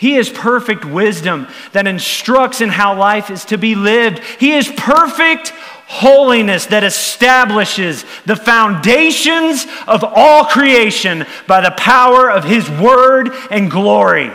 He 0.00 0.16
is 0.16 0.30
perfect 0.30 0.86
wisdom 0.86 1.46
that 1.72 1.86
instructs 1.86 2.62
in 2.62 2.70
how 2.70 2.98
life 2.98 3.28
is 3.28 3.44
to 3.44 3.58
be 3.58 3.74
lived. 3.74 4.20
He 4.38 4.52
is 4.52 4.72
perfect 4.74 5.50
holiness 5.50 6.64
that 6.66 6.84
establishes 6.84 8.06
the 8.24 8.34
foundations 8.34 9.66
of 9.86 10.02
all 10.02 10.46
creation 10.46 11.26
by 11.46 11.60
the 11.60 11.72
power 11.72 12.30
of 12.30 12.44
His 12.44 12.66
word 12.70 13.28
and 13.50 13.70
glory. 13.70 14.32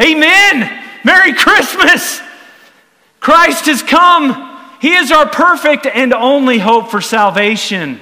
Amen. 0.00 0.82
Merry 1.04 1.34
Christmas. 1.34 2.22
Christ 3.20 3.66
has 3.66 3.82
come. 3.82 4.58
He 4.80 4.94
is 4.94 5.12
our 5.12 5.28
perfect 5.28 5.84
and 5.84 6.14
only 6.14 6.58
hope 6.58 6.90
for 6.90 7.02
salvation. 7.02 8.00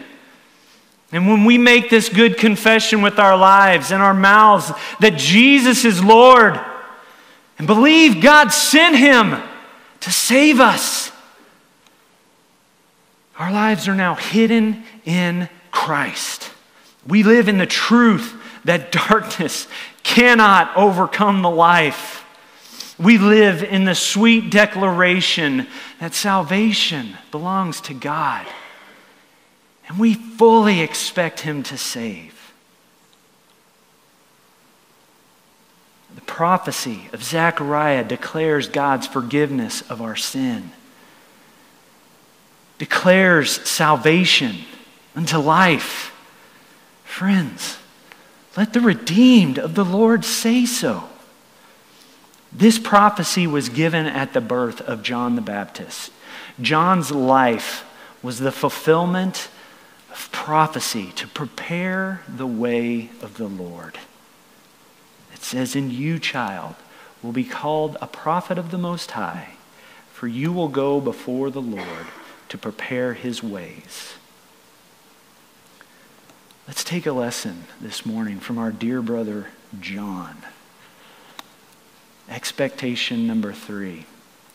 And 1.13 1.29
when 1.29 1.45
we 1.45 1.59
make 1.59 1.91
this 1.91 2.09
good 2.09 2.37
confession 2.37 3.03
with 3.03 3.19
our 3.19 3.37
lives 3.37 3.91
and 3.91 4.03
our 4.03 4.15
mouths 4.15 4.71
that 5.01 5.17
Jesus 5.17 5.85
is 5.85 6.03
Lord 6.03 6.61
and 7.59 7.67
believe 7.67 8.23
God 8.23 8.53
sent 8.53 8.97
him 8.97 9.43
to 10.01 10.13
save 10.13 10.61
us, 10.61 11.11
our 13.39 13.51
lives 13.51 13.89
are 13.89 13.95
now 13.95 14.15
hidden 14.15 14.85
in 15.05 15.49
Christ. 15.73 16.51
We 17.07 17.23
live 17.23 17.49
in 17.49 17.59
the 17.59 17.67
truth 17.67 18.35
that 18.65 18.93
darkness 18.93 19.67
cannot 20.03 20.77
overcome 20.77 21.43
the 21.43 21.51
life. 21.51 22.25
We 22.99 23.19
live 23.19 23.65
in 23.65 23.85
the 23.85 23.95
sweet 23.95 24.51
declaration 24.51 25.67
that 25.99 26.15
salvation 26.15 27.17
belongs 27.31 27.81
to 27.83 27.95
God. 27.95 28.47
And 29.91 29.99
we 29.99 30.15
fully 30.15 30.81
expect 30.81 31.41
Him 31.41 31.65
to 31.65 31.77
save. 31.77 32.53
The 36.15 36.21
prophecy 36.23 37.09
of 37.13 37.25
Zechariah 37.25 38.05
declares 38.05 38.69
God's 38.69 39.07
forgiveness 39.07 39.83
of 39.91 40.01
our 40.01 40.17
sin 40.17 40.71
declares 42.79 43.69
salvation 43.69 44.57
unto 45.15 45.37
life. 45.37 46.17
Friends, 47.05 47.77
let 48.57 48.73
the 48.73 48.81
redeemed 48.81 49.59
of 49.59 49.75
the 49.75 49.85
Lord 49.85 50.25
say 50.25 50.65
so. 50.65 51.05
This 52.51 52.79
prophecy 52.79 53.47
was 53.47 53.69
given 53.69 54.07
at 54.07 54.33
the 54.33 54.41
birth 54.41 54.81
of 54.81 55.03
John 55.03 55.35
the 55.35 55.43
Baptist. 55.43 56.11
John's 56.59 57.11
life 57.11 57.85
was 58.23 58.39
the 58.39 58.51
fulfillment 58.51 59.51
of 60.11 60.31
prophecy 60.33 61.13
to 61.17 61.27
prepare 61.27 62.23
the 62.29 62.47
way 62.47 63.11
of 63.23 63.37
the 63.37 63.49
Lord. 63.49 63.99
It 65.33 65.43
says, 65.43 65.77
In 65.77 65.91
you, 65.91 66.19
child, 66.19 66.75
will 67.23 67.33
be 67.33 67.45
called 67.45 67.97
a 68.01 68.07
prophet 68.07 68.59
of 68.59 68.71
the 68.71 68.79
Most 68.79 69.13
High, 69.13 69.55
for 70.13 70.27
you 70.27 70.53
will 70.53 70.69
go 70.69 71.01
before 71.01 71.51
the 71.51 71.63
Lord 71.63 72.07
to 72.49 72.59
prepare 72.59 73.15
his 73.15 73.43
ways. 73.43 74.15
Let's 76.67 76.85
take 76.85 77.07
a 77.07 77.13
lesson 77.13 77.65
this 77.81 78.07
morning 78.07 78.39
from 78.39 78.59
our 78.59 78.71
dear 78.71 79.03
brother 79.03 79.49
John. 79.81 80.37
Expectation 82.29 83.27
number 83.27 83.53
three. 83.53 84.07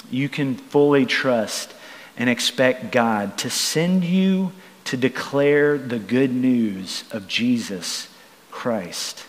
You 0.09 0.29
can 0.29 0.55
fully 0.55 1.05
trust 1.05 1.73
and 2.17 2.29
expect 2.29 2.91
God 2.91 3.37
to 3.39 3.49
send 3.49 4.05
you 4.05 4.53
to 4.85 4.97
declare 4.97 5.77
the 5.77 5.99
good 5.99 6.33
news 6.33 7.03
of 7.11 7.27
Jesus 7.27 8.07
Christ. 8.51 9.25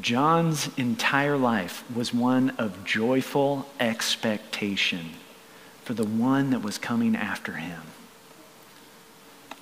John's 0.00 0.68
entire 0.76 1.36
life 1.36 1.84
was 1.94 2.12
one 2.12 2.50
of 2.50 2.84
joyful 2.84 3.66
expectation 3.80 5.12
for 5.82 5.94
the 5.94 6.04
one 6.04 6.50
that 6.50 6.62
was 6.62 6.78
coming 6.78 7.16
after 7.16 7.52
him 7.52 7.82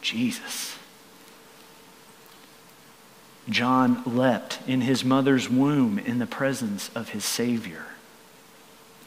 Jesus. 0.05 0.77
John 3.48 4.03
leapt 4.05 4.59
in 4.66 4.83
his 4.83 5.05
mother's 5.05 5.48
womb 5.48 5.98
in 5.98 6.18
the 6.18 6.27
presence 6.27 6.90
of 6.94 7.11
his 7.11 7.24
Savior. 7.24 7.87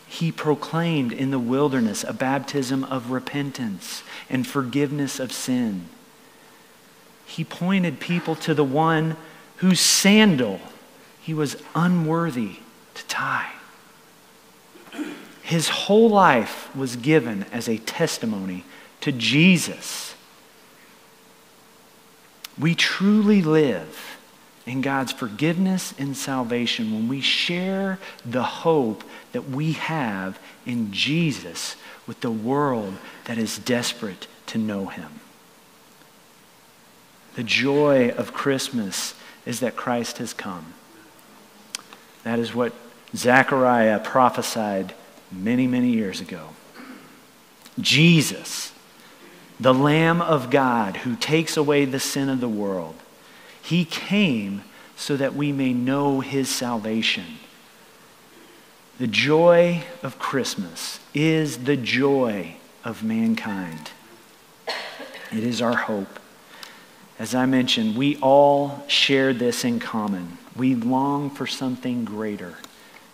He 0.07 0.31
proclaimed 0.31 1.11
in 1.11 1.31
the 1.31 1.39
wilderness 1.39 2.03
a 2.03 2.13
baptism 2.13 2.83
of 2.85 3.11
repentance 3.11 4.03
and 4.29 4.47
forgiveness 4.47 5.19
of 5.19 5.31
sin. 5.31 5.89
He 7.25 7.43
pointed 7.43 7.99
people 7.99 8.35
to 8.37 8.53
the 8.53 8.63
one 8.63 9.17
whose 9.57 9.79
sandal 9.79 10.61
he 11.21 11.33
was 11.33 11.61
unworthy 11.75 12.59
to 12.93 13.05
tie. 13.05 13.51
His 15.43 15.69
whole 15.69 16.09
life 16.09 16.73
was 16.75 16.95
given 16.95 17.45
as 17.51 17.67
a 17.67 17.77
testimony 17.77 18.63
to 19.01 19.11
Jesus. 19.11 20.15
We 22.57 22.75
truly 22.75 23.41
live 23.41 24.16
in 24.67 24.81
God's 24.81 25.13
forgiveness 25.13 25.93
and 25.97 26.15
salvation 26.15 26.93
when 26.93 27.07
we 27.07 27.21
share 27.21 27.99
the 28.25 28.43
hope 28.43 29.03
that 29.31 29.49
we 29.49 29.71
have 29.71 30.37
in 30.65 30.91
Jesus 30.91 31.77
with 32.05 32.19
the 32.19 32.29
world 32.29 32.95
that 33.25 33.37
is 33.37 33.57
desperate 33.57 34.27
to 34.47 34.57
know 34.57 34.87
him. 34.87 35.21
The 37.35 37.43
joy 37.43 38.09
of 38.09 38.33
Christmas 38.33 39.15
is 39.45 39.61
that 39.61 39.77
Christ 39.77 40.17
has 40.17 40.33
come. 40.33 40.73
That 42.23 42.37
is 42.37 42.53
what 42.53 42.73
Zechariah 43.15 43.99
prophesied 43.99 44.93
many, 45.31 45.65
many 45.65 45.91
years 45.91 46.19
ago. 46.19 46.49
Jesus, 47.79 48.73
the 49.59 49.73
Lamb 49.73 50.21
of 50.21 50.49
God 50.49 50.97
who 50.97 51.15
takes 51.15 51.55
away 51.55 51.85
the 51.85 51.99
sin 51.99 52.27
of 52.27 52.41
the 52.41 52.49
world, 52.49 52.95
he 53.67 53.83
came 53.83 54.63
so 54.95 55.17
that 55.17 55.35
we 55.35 55.51
may 55.51 55.73
know 55.73 56.21
his 56.21 56.47
salvation. 56.47 57.25
The 58.97 59.07
joy 59.07 59.83
of 60.01 60.17
Christmas 60.17 61.01
is 61.13 61.65
the 61.65 61.75
joy 61.75 62.55
of 62.85 63.03
mankind. 63.03 63.91
It 65.33 65.43
is 65.43 65.61
our 65.61 65.75
hope. 65.75 66.17
As 67.19 67.35
I 67.35 67.45
mentioned, 67.45 67.97
we 67.97 68.15
all 68.21 68.85
share 68.87 69.33
this 69.33 69.65
in 69.65 69.81
common. 69.81 70.37
We 70.55 70.73
long 70.73 71.29
for 71.29 71.45
something 71.45 72.05
greater 72.05 72.55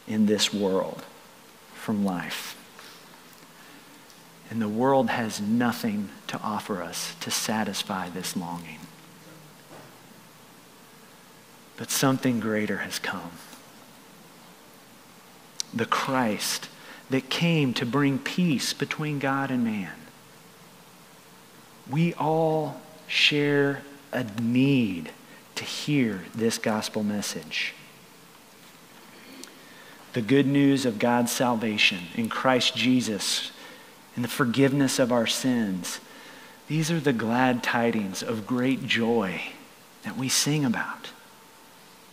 in 0.08 0.28
this 0.28 0.54
world 0.54 1.04
from 1.74 2.06
life. 2.06 2.56
And 4.52 4.62
the 4.62 4.70
world 4.70 5.10
has 5.10 5.42
nothing 5.42 6.10
to 6.28 6.40
offer 6.42 6.84
us 6.84 7.16
to 7.22 7.32
satisfy 7.32 8.10
this 8.10 8.38
longing. 8.38 8.78
But 11.78 11.90
something 11.90 12.40
greater 12.40 12.78
has 12.78 13.00
come. 13.00 13.32
The 15.74 15.86
Christ 15.86 16.70
that 17.10 17.30
came 17.30 17.74
to 17.76 17.86
bring 17.86 18.20
peace 18.20 18.74
between 18.74 19.20
God 19.20 19.52
and 19.52 19.64
man. 19.64 19.94
We 21.90 22.14
all 22.14 22.82
share 23.08 23.82
a 24.12 24.24
need 24.42 25.12
to 25.56 25.64
hear 25.64 26.24
this 26.34 26.58
gospel 26.58 27.04
message 27.04 27.74
the 30.14 30.22
good 30.22 30.46
news 30.46 30.86
of 30.86 31.00
God's 31.00 31.32
salvation 31.32 32.00
in 32.14 32.30
Christ 32.30 32.76
Jesus 32.76 33.52
and 34.16 34.24
the 34.24 34.30
forgiveness 34.30 35.00
of 35.00 35.12
our 35.12 35.26
sins. 35.26 36.00
These 36.68 36.92
are 36.92 37.00
the 37.00 37.14
glad 37.14 37.64
tidings 37.64 38.22
of 38.22 38.46
great 38.46 38.86
joy 38.86 39.42
that 40.04 40.16
we 40.16 40.30
sing 40.30 40.64
about 40.64 41.13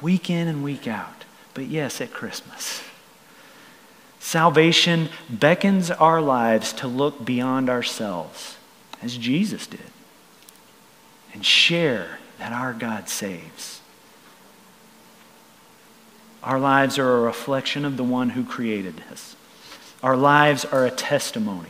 week 0.00 0.30
in 0.30 0.48
and 0.48 0.62
week 0.62 0.86
out, 0.86 1.24
but 1.54 1.66
yes, 1.66 2.00
at 2.00 2.12
Christmas. 2.12 2.82
Salvation 4.18 5.08
beckons 5.28 5.90
our 5.90 6.20
lives 6.20 6.72
to 6.74 6.86
look 6.86 7.24
beyond 7.24 7.70
ourselves, 7.70 8.56
as 9.02 9.16
Jesus 9.16 9.66
did, 9.66 9.80
and 11.32 11.44
share 11.44 12.18
that 12.38 12.52
our 12.52 12.72
God 12.72 13.08
saves. 13.08 13.80
Our 16.42 16.58
lives 16.58 16.98
are 16.98 17.18
a 17.18 17.20
reflection 17.20 17.84
of 17.84 17.96
the 17.96 18.04
one 18.04 18.30
who 18.30 18.44
created 18.44 19.02
us. 19.10 19.36
Our 20.02 20.16
lives 20.16 20.64
are 20.64 20.86
a 20.86 20.90
testimony. 20.90 21.68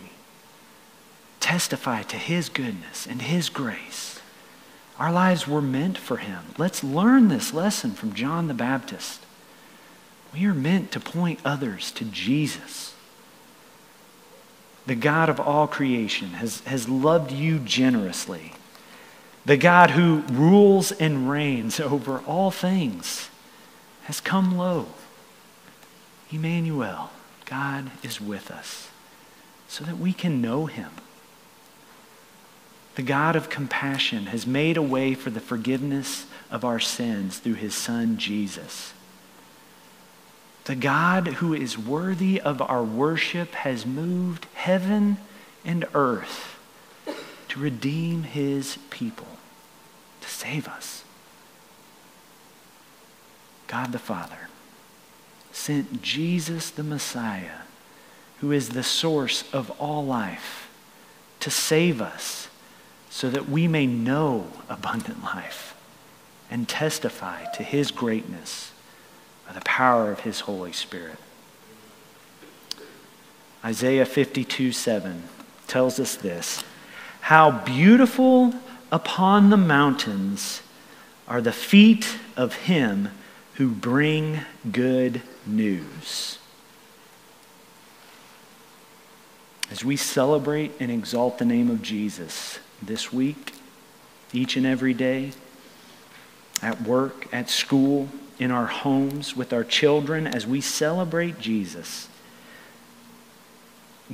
Testify 1.41 2.03
to 2.05 2.17
his 2.17 2.49
goodness 2.49 3.07
and 3.07 3.23
his 3.23 3.49
grace. 3.49 4.20
Our 5.01 5.11
lives 5.11 5.49
were 5.49 5.63
meant 5.63 5.97
for 5.97 6.19
him. 6.19 6.41
Let's 6.59 6.85
learn 6.85 7.29
this 7.29 7.55
lesson 7.55 7.93
from 7.93 8.13
John 8.13 8.49
the 8.49 8.55
Baptist. 8.55 9.25
We 10.35 10.45
are 10.45 10.55
meant 10.55 10.93
to 10.93 11.01
point 11.01 11.41
others 11.43 11.91
to 11.93 12.05
Jesus. 12.05 12.95
The 14.87 14.95
God 14.95 15.31
of 15.31 15.41
all 15.41 15.67
creation 15.67 16.31
has, 16.35 16.61
has 16.61 16.87
loved 16.87 17.33
you 17.33 17.59
generously. 17.61 18.53
The 19.47 19.57
God 19.57 19.93
who 19.93 20.23
rules 20.31 20.93
and 20.93 21.31
reigns 21.31 21.81
over 21.81 22.19
all 22.27 22.51
things 22.51 23.31
has 24.05 24.21
come 24.21 24.59
low. 24.59 24.87
Emmanuel, 26.31 27.11
God 27.47 27.91
is 28.03 28.21
with 28.21 28.51
us 28.51 28.91
so 29.67 29.83
that 29.85 29.97
we 29.99 30.13
can 30.13 30.43
know 30.43 30.67
him. 30.67 30.91
The 33.01 33.07
God 33.07 33.35
of 33.35 33.49
compassion 33.49 34.27
has 34.27 34.47
made 34.47 34.77
a 34.77 34.83
way 34.83 35.15
for 35.15 35.31
the 35.31 35.41
forgiveness 35.41 36.27
of 36.51 36.67
our 36.67 36.79
sins 36.79 37.39
through 37.39 37.55
his 37.55 37.75
Son, 37.75 38.19
Jesus. 38.19 38.93
The 40.65 40.75
God 40.75 41.27
who 41.27 41.55
is 41.55 41.79
worthy 41.79 42.39
of 42.39 42.61
our 42.61 42.83
worship 42.85 43.55
has 43.55 43.87
moved 43.87 44.49
heaven 44.53 45.17
and 45.65 45.87
earth 45.95 46.59
to 47.49 47.59
redeem 47.59 48.25
his 48.25 48.77
people, 48.91 49.39
to 50.21 50.29
save 50.29 50.69
us. 50.69 51.03
God 53.67 53.93
the 53.93 53.99
Father 53.99 54.51
sent 55.53 56.03
Jesus 56.03 56.69
the 56.69 56.85
Messiah, 56.85 57.63
who 58.41 58.53
is 58.53 58.69
the 58.69 58.83
source 58.83 59.51
of 59.55 59.71
all 59.81 60.05
life, 60.05 60.69
to 61.41 61.51
save 61.51 62.03
us 62.03 62.50
so 63.11 63.29
that 63.29 63.49
we 63.49 63.67
may 63.67 63.87
know 63.87 64.47
abundant 64.69 65.23
life 65.25 65.75
and 66.49 66.69
testify 66.69 67.45
to 67.53 67.63
his 67.65 67.91
greatness 67.91 68.73
by 69.47 69.53
the 69.53 69.61
power 69.63 70.13
of 70.13 70.21
his 70.21 70.41
Holy 70.41 70.73
Spirit. 70.73 71.19
Isaiah 73.65 74.07
52 74.07 74.73
7 74.73 75.25
tells 75.67 75.99
us 76.01 76.15
this 76.15 76.63
How 77.23 77.51
beautiful 77.51 78.55
upon 78.93 79.51
the 79.51 79.57
mountains 79.57 80.63
are 81.29 81.41
the 81.41 81.53
feet 81.53 82.17
of 82.37 82.55
him 82.55 83.11
who 83.55 83.69
bring 83.71 84.41
good 84.71 85.21
news. 85.45 86.39
As 89.71 89.85
we 89.85 89.97
celebrate 89.97 90.73
and 90.81 90.91
exalt 90.91 91.39
the 91.39 91.45
name 91.45 91.71
of 91.71 91.83
Jesus 91.83 92.59
this 92.83 93.13
week, 93.13 93.55
each 94.33 94.57
and 94.57 94.67
every 94.67 94.95
day, 94.95 95.33
at 96.63 96.83
work, 96.83 97.27
at 97.33 97.49
school, 97.49 98.09
in 98.39 98.51
our 98.51 98.67
homes, 98.67 99.37
with 99.37 99.53
our 99.53 99.65
children, 99.65 100.27
as 100.27 100.47
we 100.47 100.61
celebrate 100.61 101.39
Jesus, 101.39 102.09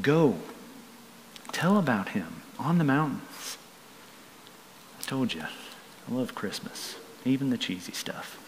go. 0.01 0.37
Tell 1.53 1.79
about 1.79 2.11
him 2.11 2.43
on 2.59 2.79
the 2.79 2.85
mountains. 2.85 3.57
I 4.99 5.03
told 5.03 5.33
you, 5.33 5.43
I 5.43 6.13
love 6.13 6.35
Christmas, 6.35 6.97
even 7.25 7.51
the 7.51 7.59
cheesy 7.59 7.93
stuff. 7.93 8.39